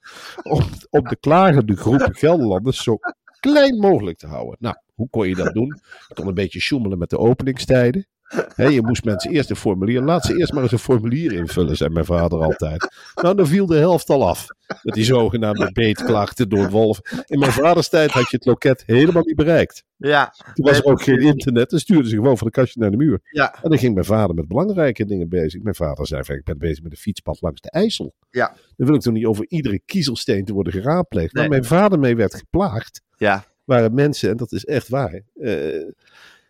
om, 0.43 0.63
om 0.89 1.03
de 1.03 1.17
klagende 1.19 1.75
groep 1.75 2.07
Gelderlanders 2.11 2.83
zo 2.83 2.97
klein 3.39 3.77
mogelijk 3.77 4.17
te 4.17 4.27
houden. 4.27 4.55
Nou, 4.59 4.75
hoe 4.97 5.09
kon 5.09 5.27
je 5.27 5.35
dat 5.35 5.53
doen? 5.53 5.79
Je 6.07 6.13
kon 6.13 6.27
een 6.27 6.33
beetje 6.33 6.59
sjoemelen 6.59 6.97
met 6.97 7.09
de 7.09 7.17
openingstijden. 7.17 8.07
Je 8.55 8.81
moest 8.81 9.03
mensen 9.03 9.31
eerst 9.31 9.49
een 9.49 9.55
formulier. 9.55 10.01
Laat 10.01 10.25
ze 10.25 10.37
eerst 10.37 10.53
maar 10.53 10.63
eens 10.63 10.71
een 10.71 10.79
formulier 10.79 11.31
invullen, 11.33 11.77
zei 11.77 11.89
mijn 11.89 12.05
vader 12.05 12.43
altijd. 12.43 12.87
Nou, 13.15 13.35
dan 13.35 13.47
viel 13.47 13.65
de 13.65 13.77
helft 13.77 14.09
al 14.09 14.27
af. 14.27 14.45
Met 14.83 14.93
die 14.93 15.03
zogenaamde 15.03 15.71
beetklachten 15.71 16.49
door 16.49 16.69
Wolf. 16.69 16.99
In 17.25 17.39
mijn 17.39 17.51
vaders 17.51 17.89
tijd 17.89 18.11
had 18.11 18.29
je 18.29 18.35
het 18.37 18.45
loket 18.45 18.83
helemaal 18.85 19.23
niet 19.25 19.35
bereikt. 19.35 19.83
Ja, 19.97 20.33
Toen 20.53 20.65
was 20.65 20.77
er 20.77 20.83
ook 20.85 21.01
geen 21.01 21.19
internet. 21.19 21.69
Dan 21.69 21.79
stuurden 21.79 22.07
ze 22.09 22.15
gewoon 22.15 22.37
van 22.37 22.47
de 22.47 22.53
kastje 22.53 22.79
naar 22.79 22.91
de 22.91 22.97
muur. 22.97 23.19
ja, 23.31 23.53
En 23.63 23.69
dan 23.69 23.79
ging 23.79 23.93
mijn 23.93 24.05
vader 24.05 24.35
met 24.35 24.47
belangrijke 24.47 25.05
dingen 25.05 25.29
bezig. 25.29 25.61
Mijn 25.61 25.75
vader 25.75 26.07
zei 26.07 26.23
van, 26.23 26.35
ik 26.35 26.43
ben 26.43 26.57
bezig 26.57 26.83
met 26.83 26.91
een 26.91 26.97
fietspad 26.97 27.41
langs 27.41 27.61
de 27.61 27.69
IJssel. 27.71 28.13
Ja. 28.29 28.55
Dan 28.75 28.87
wil 28.87 28.95
ik 28.95 29.01
toch 29.01 29.13
niet 29.13 29.25
over 29.25 29.45
iedere 29.47 29.81
kiezelsteen 29.85 30.45
te 30.45 30.53
worden 30.53 30.73
geraadpleegd. 30.73 31.31
Waar 31.33 31.41
Nee. 31.41 31.51
mijn 31.51 31.65
vader 31.69 31.99
mee 31.99 32.15
werd 32.15 32.35
geplaagd, 32.35 33.01
ja, 33.17 33.45
waren 33.67 33.93
mensen, 33.93 34.29
en 34.29 34.37
dat 34.37 34.51
is 34.51 34.65
echt 34.65 34.87
waar. 34.89 35.21
eh, 35.33 35.91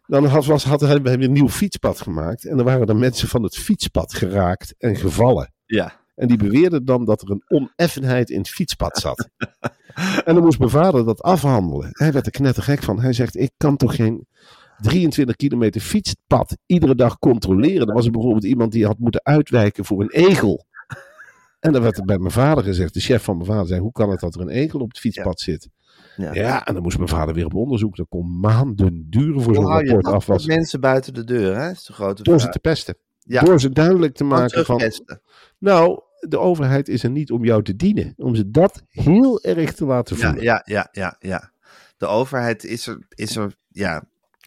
dan 0.07 0.25
had, 0.25 0.45
was, 0.45 0.63
had 0.63 0.81
hij 0.81 0.99
een 1.03 1.31
nieuw 1.31 1.49
fietspad 1.49 2.01
gemaakt. 2.01 2.45
En 2.45 2.57
dan 2.57 2.65
waren 2.65 2.87
er 2.87 2.95
mensen 2.95 3.27
van 3.27 3.43
het 3.43 3.57
fietspad 3.57 4.13
geraakt 4.13 4.75
en 4.77 4.95
gevallen. 4.95 5.53
ja. 5.65 6.05
En 6.15 6.27
die 6.27 6.37
beweerden 6.37 6.85
dan 6.85 7.05
dat 7.05 7.21
er 7.21 7.31
een 7.31 7.43
oneffenheid 7.47 8.29
in 8.29 8.37
het 8.37 8.49
fietspad 8.49 8.97
zat. 8.97 9.29
en 10.25 10.33
dan 10.33 10.43
moest 10.43 10.59
mijn 10.59 10.71
vader 10.71 11.05
dat 11.05 11.21
afhandelen. 11.21 11.89
Hij 11.91 12.11
werd 12.11 12.25
er 12.25 12.31
knettergek 12.31 12.83
van. 12.83 12.99
Hij 13.01 13.13
zegt, 13.13 13.35
ik 13.35 13.51
kan 13.57 13.77
toch 13.77 13.95
geen 13.95 14.27
23 14.81 15.35
kilometer 15.35 15.81
fietspad 15.81 16.57
iedere 16.65 16.95
dag 16.95 17.19
controleren. 17.19 17.87
Er 17.87 17.93
was 17.93 18.05
er 18.05 18.11
bijvoorbeeld 18.11 18.43
iemand 18.43 18.71
die 18.71 18.85
had 18.85 18.97
moeten 18.97 19.23
uitwijken 19.23 19.85
voor 19.85 20.01
een 20.01 20.11
egel. 20.11 20.65
En 21.59 21.71
dan 21.71 21.81
werd 21.81 21.97
er 21.97 22.05
bij 22.05 22.17
mijn 22.17 22.31
vader 22.31 22.63
gezegd, 22.63 22.93
de 22.93 22.99
chef 22.99 23.23
van 23.23 23.35
mijn 23.37 23.49
vader 23.49 23.67
zei, 23.67 23.79
hoe 23.81 23.91
kan 23.91 24.09
het 24.09 24.19
dat 24.19 24.35
er 24.35 24.41
een 24.41 24.49
egel 24.49 24.79
op 24.79 24.87
het 24.89 24.99
fietspad 24.99 25.39
zit? 25.39 25.69
Ja. 26.15 26.33
Ja, 26.33 26.65
en 26.65 26.73
dan 26.73 26.83
moest 26.83 26.97
mijn 26.97 27.09
vader 27.09 27.33
weer 27.33 27.45
op 27.45 27.53
onderzoek. 27.53 27.95
Dat 27.95 28.07
kon 28.09 28.39
maanden 28.39 29.05
duren 29.09 29.41
voor 29.41 29.55
zo'n 29.55 29.67
rapport 29.67 30.05
af 30.05 30.25
was. 30.25 30.45
mensen 30.45 30.79
buiten 30.79 31.13
de 31.13 31.23
deur, 31.23 31.55
hè? 31.57 31.71
Is 31.71 31.85
de 31.85 31.93
grote 31.93 32.23
Door 32.23 32.39
ze 32.39 32.49
te 32.49 32.59
pesten. 32.59 32.97
Ja. 33.19 33.41
Door 33.41 33.59
ze 33.59 33.69
duidelijk 33.69 34.15
te 34.15 34.23
maken 34.23 34.65
van... 34.65 34.91
Nou, 35.59 36.01
de 36.19 36.39
overheid 36.39 36.87
is 36.89 37.03
er 37.03 37.09
niet 37.09 37.31
om 37.31 37.45
jou 37.45 37.63
te 37.63 37.75
dienen. 37.75 38.13
Om 38.17 38.35
ze 38.35 38.51
dat 38.51 38.83
heel 38.89 39.43
erg 39.43 39.73
te 39.73 39.85
laten 39.85 40.17
voelen. 40.17 40.43
ja, 40.43 40.61
ja, 40.65 40.87
ja, 40.91 41.15
ja. 41.19 41.51
De 41.97 42.05
overheid 42.05 42.63
is 42.63 42.87
er, 42.87 43.05
is 43.09 43.35
er 43.35 43.55
ja, 43.69 44.03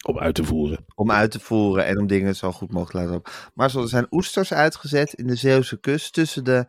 Om 0.07 0.19
uit 0.19 0.35
te 0.35 0.43
voeren. 0.43 0.85
om 0.95 1.11
uit 1.11 1.31
te 1.31 1.39
voeren 1.39 1.85
en 1.85 1.99
om 1.99 2.07
dingen 2.07 2.35
zo 2.35 2.51
goed 2.51 2.71
mogelijk 2.71 2.91
te 2.91 2.97
laten 2.97 3.13
lopen. 3.13 3.31
Maar 3.53 3.69
zo, 3.69 3.81
er 3.81 3.87
zijn 3.87 4.07
oesters 4.11 4.53
uitgezet 4.53 5.13
in 5.13 5.27
de 5.27 5.35
Zeeuwse 5.35 5.79
kust 5.79 6.13
tussen 6.13 6.43
de 6.43 6.65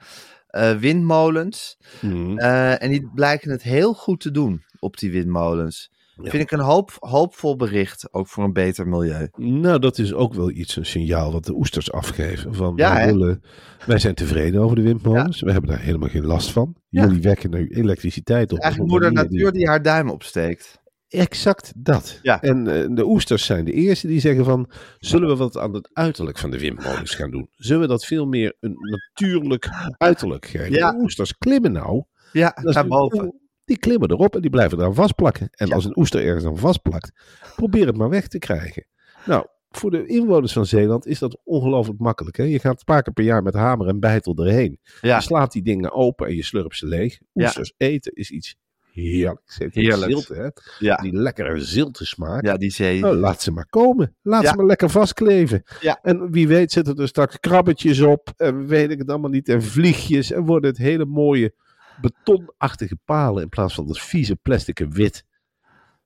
eh, 0.52 0.76
windmolens. 0.76 1.78
Mhm. 2.00 2.38
Eh, 2.38 2.82
en 2.82 2.90
die 2.90 3.10
blijken 3.14 3.50
het 3.50 3.62
heel 3.62 3.94
goed 3.94 4.20
te 4.20 4.30
doen 4.30 4.62
op 4.78 4.98
die 4.98 5.10
windmolens. 5.10 5.90
Ja. 6.16 6.30
Vind 6.30 6.42
ik 6.42 6.50
een 6.50 6.60
hoop, 6.60 6.96
hoopvol 6.98 7.56
bericht, 7.56 8.12
ook 8.12 8.28
voor 8.28 8.44
een 8.44 8.52
beter 8.52 8.88
milieu. 8.88 9.28
Nou, 9.36 9.78
dat 9.78 9.98
is 9.98 10.12
ook 10.14 10.34
wel 10.34 10.50
iets, 10.50 10.76
een 10.76 10.86
signaal 10.86 11.32
wat 11.32 11.44
de 11.44 11.54
oesters 11.54 11.92
afgeven. 11.92 12.54
Van, 12.54 12.72
Ja, 12.76 12.94
wij, 12.94 13.06
willen, 13.06 13.42
wij 13.86 13.98
zijn 13.98 14.14
tevreden 14.14 14.60
over 14.60 14.76
de 14.76 14.82
windmolens. 14.82 15.40
We 15.40 15.52
hebben 15.52 15.70
daar 15.70 15.80
helemaal 15.80 16.08
geen 16.08 16.26
last 16.26 16.50
van. 16.50 16.76
Jullie 16.88 17.20
wekken 17.20 17.52
er 17.52 17.70
elektriciteit 17.70 18.52
op. 18.52 18.58
Eigenlijk 18.58 18.92
op 18.92 18.96
een 18.96 19.04
moeder 19.04 19.24
natuur 19.24 19.52
die 19.52 19.68
haar 19.68 19.82
duim 19.82 20.10
opsteekt. 20.10 20.81
Exact 21.12 21.72
dat. 21.76 22.18
Ja. 22.22 22.42
En 22.42 22.66
eh, 22.68 22.86
de 22.96 23.04
oesters 23.06 23.44
zijn 23.44 23.64
de 23.64 23.72
eerste 23.72 24.06
die 24.06 24.20
zeggen 24.20 24.44
van... 24.44 24.70
zullen 24.98 25.28
we 25.28 25.36
wat 25.36 25.58
aan 25.58 25.74
het 25.74 25.90
uiterlijk 25.92 26.38
van 26.38 26.50
de 26.50 26.58
windmolens 26.58 27.14
gaan 27.14 27.30
doen? 27.30 27.48
Zullen 27.56 27.82
we 27.82 27.88
dat 27.88 28.04
veel 28.04 28.26
meer 28.26 28.56
een 28.60 28.76
natuurlijk 28.90 29.68
uiterlijk 29.98 30.46
geven? 30.46 30.72
Ja. 30.72 30.92
De 30.92 30.98
oesters 30.98 31.38
klimmen 31.38 31.72
nou. 31.72 32.04
Ja, 32.32 32.58
naar 32.62 32.86
boven. 32.86 33.40
Die 33.64 33.78
klimmen 33.78 34.10
erop 34.10 34.34
en 34.34 34.40
die 34.40 34.50
blijven 34.50 34.78
eraan 34.78 34.94
vastplakken. 34.94 35.48
En 35.50 35.66
Ja. 35.66 35.74
als 35.74 35.84
een 35.84 35.98
oester 35.98 36.24
ergens 36.24 36.44
aan 36.44 36.58
vastplakt, 36.58 37.12
probeer 37.56 37.86
het 37.86 37.96
maar 37.96 38.08
weg 38.08 38.28
te 38.28 38.38
krijgen. 38.38 38.86
Nou, 39.26 39.46
voor 39.70 39.90
de 39.90 40.06
inwoners 40.06 40.52
van 40.52 40.66
Zeeland 40.66 41.06
is 41.06 41.18
dat 41.18 41.40
ongelooflijk 41.44 41.98
makkelijk. 41.98 42.36
Hè? 42.36 42.44
Je 42.44 42.58
gaat 42.58 42.78
een 42.78 42.84
paar 42.84 43.02
keer 43.02 43.12
per 43.12 43.24
jaar 43.24 43.42
met 43.42 43.54
hamer 43.54 43.88
en 43.88 44.00
bijtel 44.00 44.36
erheen. 44.36 44.78
Ja, 45.00 45.16
Je 45.16 45.22
slaat 45.22 45.52
die 45.52 45.62
dingen 45.62 45.92
open 45.92 46.26
en 46.26 46.34
je 46.36 46.44
slurpt 46.44 46.76
ze 46.76 46.86
leeg. 46.86 47.18
Ja. 47.32 47.44
Oesters 47.44 47.74
eten 47.76 48.12
is 48.12 48.30
iets 48.30 48.56
heerlijks. 48.92 49.54
Het 49.58 49.62
heeft 49.62 49.74
Heerlijks. 49.74 50.26
Zilte, 50.26 50.34
hè? 50.34 50.48
ja, 50.86 50.96
Die 50.96 51.12
lekkere 51.16 51.60
zilte 51.60 52.06
smaak. 52.06 52.44
ja, 52.44 52.56
die 52.56 52.70
zee. 52.70 53.00
Nou, 53.00 53.16
laat 53.16 53.42
ze 53.42 53.50
maar 53.52 53.66
komen. 53.66 54.16
Laat 54.22 54.42
Ja. 54.42 54.48
ze 54.50 54.56
maar 54.56 54.66
lekker 54.66 54.90
vastkleven. 54.90 55.62
Ja. 55.80 55.98
En 56.02 56.30
wie 56.30 56.48
weet 56.48 56.72
zitten 56.72 56.96
er 56.96 57.08
straks 57.08 57.40
krabbetjes 57.40 58.00
op. 58.00 58.32
En 58.36 58.66
weet 58.66 58.90
ik 58.90 58.98
het 58.98 59.08
allemaal 59.08 59.30
niet. 59.30 59.48
En 59.48 59.62
vliegjes. 59.62 60.32
En 60.32 60.44
worden 60.44 60.70
het 60.70 60.78
hele 60.78 61.04
mooie 61.04 61.54
betonachtige 62.00 62.96
palen. 63.04 63.42
In 63.42 63.48
plaats 63.48 63.74
van 63.74 63.86
dat 63.86 63.98
vieze 63.98 64.36
plastic 64.36 64.78
wit. 64.78 65.24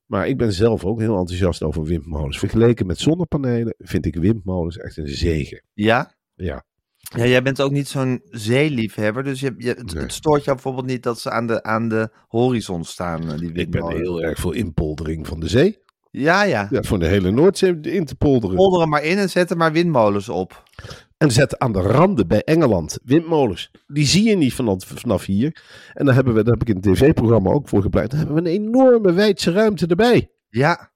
Maar 0.07 0.29
ik 0.29 0.37
ben 0.37 0.53
zelf 0.53 0.85
ook 0.85 1.01
heel 1.01 1.16
enthousiast 1.18 1.62
over 1.62 1.83
windmolens. 1.85 2.38
Vergeleken 2.38 2.87
met 2.87 2.99
zonnepanelen 2.99 3.75
vind 3.79 4.07
ik 4.07 4.14
windmolens 4.16 4.79
echt 4.79 4.96
een 4.96 5.09
zegen. 5.09 5.62
Ja? 5.75 6.14
Ja. 6.35 6.64
Ja, 7.16 7.27
jij 7.27 7.42
bent 7.42 7.61
ook 7.61 7.71
niet 7.71 7.88
zo'n 7.88 8.23
zeeliefhebber, 8.31 9.25
dus 9.25 9.40
je, 9.40 9.55
je, 9.59 9.69
het, 9.69 9.95
Nee. 9.95 10.03
het 10.03 10.12
stoort 10.12 10.45
jou 10.45 10.55
bijvoorbeeld 10.57 10.87
niet 10.87 11.03
dat 11.03 11.21
ze 11.21 11.31
aan 11.31 11.47
de, 11.47 11.62
aan 11.62 11.88
de 11.88 12.11
horizon 12.29 12.85
staan, 12.85 13.31
eh, 13.33 13.38
die 13.38 13.53
Ik 13.53 13.71
ben 13.71 13.88
heel 13.88 14.23
erg 14.23 14.38
voor 14.38 14.57
inpoldering 14.57 15.27
van 15.27 15.40
de 15.40 15.49
zee. 15.49 15.79
Ja, 16.11 16.42
ja. 16.42 16.66
Ja, 16.71 16.83
voor 16.83 16.99
de 16.99 17.07
hele 17.07 17.31
Noordzee 17.31 17.81
in 17.81 18.05
te 18.05 18.14
polderen. 18.14 18.57
Polder 18.57 18.81
er 18.81 18.88
maar 18.88 19.03
in 19.05 19.19
en 19.19 19.31
zet 19.31 19.51
er 19.51 19.57
maar 19.57 19.73
windmolens 19.73 20.29
op. 20.29 20.62
En 21.16 21.31
zet 21.31 21.59
aan 21.59 21.73
de 21.73 21.81
randen 21.81 22.29
bij 22.29 22.42
Engeland 22.42 22.99
windmolens. 23.05 23.71
Die 23.87 24.07
zie 24.07 24.29
je 24.29 24.37
niet 24.37 24.55
vanaf, 24.55 24.85
vanaf 24.85 25.25
hier. 25.25 25.62
En 25.95 26.07
dan 26.07 26.14
hebben 26.14 26.35
we, 26.35 26.42
daar 26.42 26.53
heb 26.53 26.62
ik 26.62 26.69
in 26.69 26.75
het 26.90 26.99
tv-programma 26.99 27.51
ook 27.51 27.69
voor 27.69 27.83
gepleit. 27.83 28.11
Dan 28.11 28.19
hebben 28.19 28.37
we 28.37 28.51
een 28.51 28.57
enorme 28.57 29.12
wijdse 29.12 29.51
ruimte 29.51 29.87
erbij. 29.87 30.31
Ja, 30.49 30.90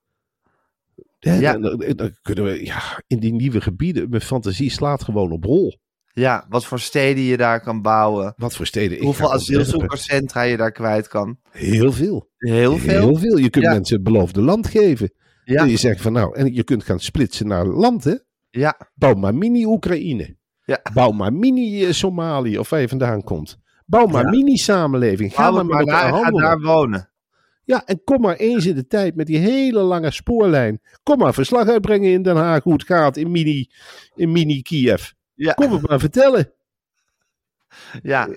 Ja, 1.19 1.33
Ja. 1.33 1.51
Dan, 1.57 1.61
dan- 1.77 1.95
dan 1.95 2.15
kunnen 2.21 2.43
we 2.43 2.65
ja, 2.65 2.81
in 3.07 3.19
die 3.19 3.33
nieuwe 3.33 3.61
gebieden. 3.61 4.09
Mijn 4.09 4.21
fantasie 4.21 4.69
slaat 4.71 5.03
gewoon 5.03 5.31
op 5.31 5.43
rol. 5.43 5.79
Ja, 6.13 6.45
wat 6.49 6.65
voor 6.65 6.79
steden 6.79 7.23
je 7.23 7.37
daar 7.37 7.61
kan 7.61 7.81
bouwen. 7.81 8.33
Wat 8.37 8.55
voor 8.55 8.65
steden 8.65 8.97
ik 8.97 9.03
Hoeveel 9.03 9.33
asielzoekerscentra 9.33 10.41
je 10.41 10.57
daar 10.57 10.71
kwijt 10.71 11.07
kan. 11.07 11.37
Heel 11.51 11.91
veel. 11.91 12.29
Heel 12.37 12.77
veel. 12.77 12.99
Heel 13.01 13.15
veel. 13.15 13.37
Je 13.37 13.49
kunt 13.49 13.65
Ja. 13.65 13.71
mensen 13.71 13.95
het 13.95 14.03
beloofde 14.03 14.41
land 14.41 14.67
geven. 14.67 15.13
Ja, 15.43 15.61
En 15.61 15.69
je 15.69 15.77
zegt 15.77 16.01
van 16.01 16.11
nou, 16.13 16.35
en 16.35 16.53
je 16.53 16.63
kunt 16.63 16.83
gaan 16.83 16.99
splitsen 16.99 17.47
naar 17.47 17.65
land 17.65 18.03
hè. 18.03 18.15
ja, 18.49 18.77
Bouw 18.95 19.13
maar 19.13 19.35
mini-Oekraïne. 19.35 20.37
Ja. 20.65 20.79
Bouw 20.93 21.11
maar 21.11 21.33
mini-Somalië 21.33 22.57
of 22.59 22.69
waar 22.69 22.81
je 22.81 22.87
vandaan 22.87 23.23
komt. 23.23 23.57
Bouw 23.85 24.05
maar 24.05 24.23
Ja. 24.23 24.29
mini-samenleving. 24.29 25.33
Ga 25.33 25.51
maar 25.51 25.65
maar 25.65 25.87
ga 25.87 26.29
daar 26.31 26.59
wonen. 26.59 27.09
Ja, 27.63 27.85
en 27.85 28.01
kom 28.03 28.21
maar 28.21 28.35
eens 28.35 28.65
in 28.65 28.75
de 28.75 28.87
tijd 28.87 29.15
met 29.15 29.27
die 29.27 29.37
hele 29.37 29.79
lange 29.81 30.11
spoorlijn. 30.11 30.81
Kom 31.03 31.17
maar 31.17 31.33
verslag 31.33 31.67
uitbrengen 31.67 32.11
in 32.11 32.21
Den 32.21 32.35
Haag 32.35 32.63
hoe 32.63 32.73
het 32.73 32.83
gaat 32.83 33.17
in 33.17 33.31
mini, 33.31 33.69
in 34.15 34.31
mini 34.31 34.61
Kiev. 34.61 35.09
Ja, 35.43 35.53
Kom 35.53 35.71
het 35.71 35.87
maar 35.87 35.99
vertellen. 35.99 36.51
ja. 38.03 38.27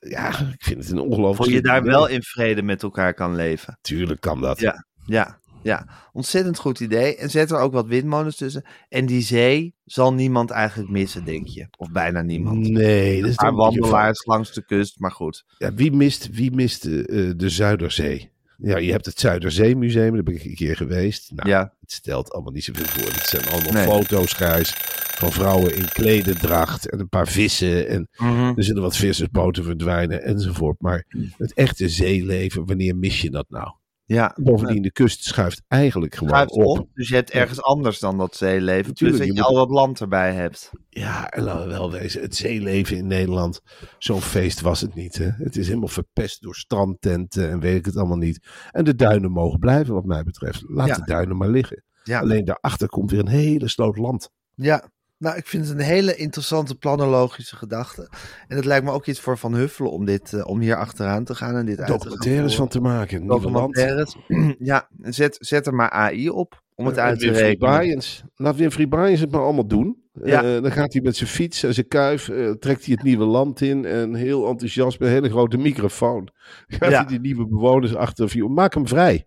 Ja, 0.00 0.28
ik 0.38 0.64
vind 0.64 0.78
het 0.82 0.90
een 0.90 0.98
ongelooflijk... 0.98 1.36
Voor 1.36 1.52
je 1.52 1.60
daar 1.62 1.82
wel 1.82 2.06
in 2.06 2.22
vrede 2.22 2.62
met 2.62 2.82
elkaar 2.82 3.14
kan 3.14 3.34
leven. 3.34 3.78
Tuurlijk 3.80 4.20
kan 4.20 4.40
dat. 4.40 4.60
Ja. 4.60 4.86
Ja, 5.06 5.38
ja. 5.62 5.86
Ontzettend 6.12 6.58
goed 6.58 6.80
idee. 6.80 7.16
En 7.16 7.30
zet 7.30 7.50
er 7.50 7.58
ook 7.58 7.72
wat 7.72 7.86
windmolens 7.86 8.36
tussen. 8.36 8.64
En 8.88 9.06
die 9.06 9.22
zee 9.22 9.74
zal 9.84 10.14
niemand 10.14 10.50
eigenlijk 10.50 10.90
missen, 10.90 11.24
denk 11.24 11.46
je. 11.46 11.66
Of 11.78 11.90
bijna 11.90 12.22
niemand. 12.22 12.68
Nee, 12.68 13.20
dat 13.20 13.30
is 13.30 13.36
wandelaars 13.36 14.24
langs 14.26 14.52
de 14.52 14.64
kust, 14.64 14.98
maar 15.00 15.12
goed. 15.12 15.44
Ja, 15.58 15.74
wie 15.74 15.92
mist, 15.92 16.28
wie 16.30 16.52
mist 16.52 16.84
eh, 16.84 16.98
eh, 17.28 17.36
de 17.36 17.48
Zuiderzee? 17.48 18.30
Ja, 18.56 18.76
je 18.78 18.90
hebt 18.90 19.06
het 19.06 19.20
Zuiderzeemuseum, 19.20 20.14
daar 20.14 20.22
ben 20.22 20.34
ik 20.34 20.44
een 20.44 20.54
keer 20.54 20.76
geweest. 20.76 21.32
Nou, 21.34 21.48
Ja. 21.48 21.74
Het 21.90 21.98
stelt 21.98 22.32
allemaal 22.32 22.52
niet 22.52 22.64
zoveel 22.64 22.84
voor. 22.84 23.12
Het 23.12 23.26
zijn 23.28 23.48
allemaal 23.48 23.72
Nee. 23.72 23.84
foto's, 23.84 24.32
Gijs, 24.32 24.74
van 25.16 25.32
vrouwen 25.32 25.76
in 25.76 25.88
klededracht 25.88 26.88
en 26.90 27.00
een 27.00 27.08
paar 27.08 27.28
vissen. 27.28 27.88
En 27.88 28.08
er 28.56 28.64
zullen 28.64 28.82
wat 28.82 28.96
vissersboten 28.96 29.64
verdwijnen 29.64 30.22
enzovoort. 30.22 30.80
Maar 30.80 31.04
het 31.36 31.52
echte 31.54 31.88
zeeleven, 31.88 32.66
wanneer 32.66 32.96
mis 32.96 33.20
je 33.20 33.30
dat 33.30 33.46
nou? 33.48 33.70
Ja, 34.14 34.36
Bovendien, 34.42 34.82
de 34.82 34.92
kust 34.92 35.24
schuift 35.24 35.62
eigenlijk 35.68 36.14
gewoon 36.14 36.28
schuift 36.28 36.52
op. 36.52 36.64
op. 36.64 36.88
Dus 36.94 37.08
je 37.08 37.14
hebt 37.14 37.30
ergens 37.30 37.62
anders 37.62 37.98
dan 37.98 38.18
dat 38.18 38.36
zeeleven. 38.36 38.92
Plus 38.92 39.10
Tuurlijk, 39.10 39.28
dat 39.28 39.36
je 39.36 39.42
al 39.42 39.54
wat 39.54 39.70
land 39.70 40.00
erbij 40.00 40.32
hebt. 40.32 40.70
Ja, 40.88 41.28
en 41.28 41.42
laten 41.42 41.62
we 41.62 41.68
wel 41.72 41.90
wezen, 41.90 42.22
het 42.22 42.36
zeeleven 42.36 42.96
in 42.96 43.06
Nederland, 43.06 43.60
zo'n 43.98 44.20
feest 44.20 44.60
was 44.60 44.80
het 44.80 44.94
niet. 44.94 45.18
Hè? 45.18 45.28
Het 45.36 45.56
is 45.56 45.66
helemaal 45.66 45.88
verpest 45.88 46.42
door 46.42 46.54
strandtenten 46.54 47.50
en 47.50 47.60
weet 47.60 47.76
ik 47.78 47.84
het 47.84 47.96
allemaal 47.96 48.16
niet. 48.16 48.46
En 48.70 48.84
de 48.84 48.94
duinen 48.94 49.30
mogen 49.30 49.58
blijven 49.58 49.94
wat 49.94 50.04
mij 50.04 50.22
betreft. 50.22 50.62
Laat 50.66 50.88
Ja. 50.88 50.94
de 50.94 51.04
duinen 51.04 51.36
maar 51.36 51.48
liggen. 51.50 51.84
Ja. 52.04 52.20
Alleen 52.20 52.44
daarachter 52.44 52.88
komt 52.88 53.10
weer 53.10 53.20
een 53.20 53.26
hele 53.28 53.68
sloot 53.68 53.96
land. 53.96 54.30
Ja, 54.54 54.90
nou, 55.20 55.36
ik 55.36 55.46
vind 55.46 55.68
het 55.68 55.78
een 55.78 55.84
hele 55.84 56.16
interessante 56.16 56.74
planologische 56.74 57.56
gedachte. 57.56 58.08
En 58.48 58.56
het 58.56 58.64
lijkt 58.64 58.84
me 58.84 58.90
ook 58.90 59.06
iets 59.06 59.20
voor 59.20 59.38
Van 59.38 59.54
Huffelen 59.54 59.90
om, 59.90 60.04
dit, 60.04 60.32
eh, 60.32 60.46
om 60.46 60.60
hier 60.60 60.76
achteraan 60.76 61.24
te 61.24 61.34
gaan 61.34 61.56
en 61.56 61.66
dit 61.66 61.78
uit 61.78 61.86
te 61.86 61.92
gaan 61.92 62.00
Documentaires 62.00 62.56
van 62.56 62.68
te 62.68 62.80
maken. 62.80 63.26
Documentaires. 63.26 64.16
Ja, 64.58 64.88
zet, 65.00 65.36
zet 65.40 65.66
er 65.66 65.74
maar 65.74 65.90
AI 65.90 66.30
op 66.30 66.62
om 66.74 66.86
het 66.86 66.98
uit 66.98 67.18
te 67.18 67.30
rekenen. 67.30 68.02
Laat 68.34 68.56
Winfried 68.56 68.88
Bryans 68.88 69.20
het 69.20 69.30
maar 69.30 69.42
allemaal 69.42 69.66
doen. 69.66 70.02
Ja. 70.24 70.42
Eh, 70.42 70.62
dan 70.62 70.72
gaat 70.72 70.92
hij 70.92 71.02
met 71.02 71.16
zijn 71.16 71.30
fiets 71.30 71.62
en 71.62 71.74
zijn 71.74 71.88
kuif, 71.88 72.28
eh, 72.28 72.50
trekt 72.50 72.84
hij 72.84 72.94
het 72.94 73.02
nieuwe 73.02 73.24
land 73.24 73.60
in. 73.60 73.84
En 73.84 74.14
heel 74.14 74.48
enthousiast 74.48 74.98
met 74.98 75.08
een 75.08 75.14
hele 75.14 75.30
grote 75.30 75.56
microfoon. 75.56 76.28
Gaat 76.66 76.90
Ja. 76.90 76.96
hij 76.96 77.06
die 77.06 77.20
nieuwe 77.20 77.46
bewoners 77.46 77.94
achter. 77.94 78.50
Maak 78.50 78.74
hem 78.74 78.88
vrij. 78.88 79.24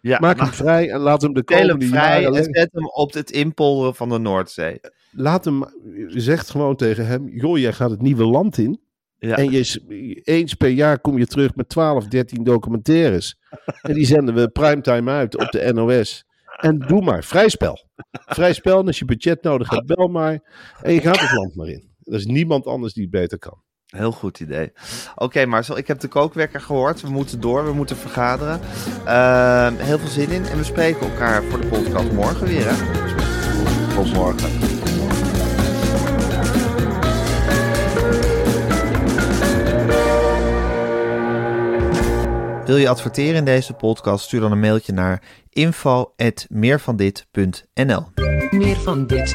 Ja, 0.00 0.18
Maak 0.20 0.38
hem 0.38 0.52
vrij 0.52 0.90
en 0.90 1.00
laat 1.00 1.22
hem 1.22 1.32
de 1.32 1.44
komende 1.44 1.86
vrij 1.86 2.22
jaren... 2.22 2.38
en 2.38 2.44
zet 2.44 2.68
hem 2.72 2.86
op 2.86 3.12
het 3.12 3.30
inpolderen 3.30 3.94
van 3.94 4.08
de 4.08 4.18
Noordzee. 4.18 4.80
Laat 5.18 5.44
hem, 5.44 5.64
zegt 6.08 6.50
gewoon 6.50 6.76
tegen 6.76 7.06
hem, 7.06 7.28
joh, 7.28 7.58
jij 7.58 7.72
gaat 7.72 7.90
het 7.90 8.02
nieuwe 8.02 8.24
land 8.24 8.58
in. 8.58 8.80
Ja. 9.18 9.36
En 9.36 9.50
je, 9.50 9.58
is- 9.58 9.80
eens 10.24 10.54
per 10.54 10.68
jaar 10.68 10.98
kom 11.00 11.18
je 11.18 11.26
terug 11.26 11.54
met 11.54 11.68
12, 11.68 12.06
13 12.06 12.44
documentaires. 12.44 13.38
en 13.82 13.94
die 13.94 14.06
zenden 14.06 14.34
we 14.34 14.48
primetime 14.48 15.10
uit 15.10 15.36
op 15.38 15.50
de 15.50 15.72
NOS. 15.74 16.24
En 16.56 16.78
doe 16.78 17.02
maar, 17.02 17.24
vrij 17.24 17.48
spel. 17.48 17.88
Vrij 18.12 18.52
spel, 18.52 18.78
en 18.80 18.86
als 18.86 18.98
je 18.98 19.04
budget 19.04 19.42
nodig 19.42 19.70
hebt, 19.70 19.86
bel 19.86 20.08
maar. 20.08 20.40
En 20.82 20.92
je 20.92 21.00
gaat 21.00 21.20
het 21.20 21.32
land 21.32 21.54
maar 21.54 21.68
in. 21.68 21.94
Er 22.02 22.14
is 22.14 22.26
niemand 22.26 22.66
anders 22.66 22.92
die 22.92 23.02
het 23.02 23.12
beter 23.12 23.38
kan. 23.38 23.62
Heel 23.86 24.12
goed 24.12 24.40
idee. 24.40 24.72
Oké, 25.14 25.46
Marcel, 25.46 25.76
ik 25.78 25.86
heb 25.86 26.00
de 26.00 26.08
kookwekker 26.08 26.60
gehoord. 26.60 27.00
We 27.00 27.08
moeten 27.10 27.40
door, 27.40 27.64
we 27.64 27.72
moeten 27.72 27.96
vergaderen. 27.96 28.60
Ehm, 29.06 29.74
heel 29.76 29.98
veel 29.98 30.08
zin 30.08 30.30
in. 30.30 30.44
En 30.44 30.56
we 30.56 30.64
spreken 30.64 31.00
elkaar 31.10 31.42
voor 31.42 31.60
de 31.60 31.66
podcast 31.66 32.12
morgen 32.12 32.46
weer, 32.46 32.64
hè? 32.66 32.74
Tot 33.94 34.12
morgen. 34.12 34.75
Wil 42.66 42.76
je 42.76 42.88
adverteren 42.88 43.34
in 43.34 43.44
deze 43.44 43.72
podcast? 43.72 44.24
Stuur 44.24 44.40
dan 44.40 44.52
een 44.52 44.60
mailtje 44.60 44.92
naar 44.92 45.22
info.meervandit.nl 45.50 48.04
Meer 48.50 48.76
van 48.76 49.06
dit. 49.06 49.34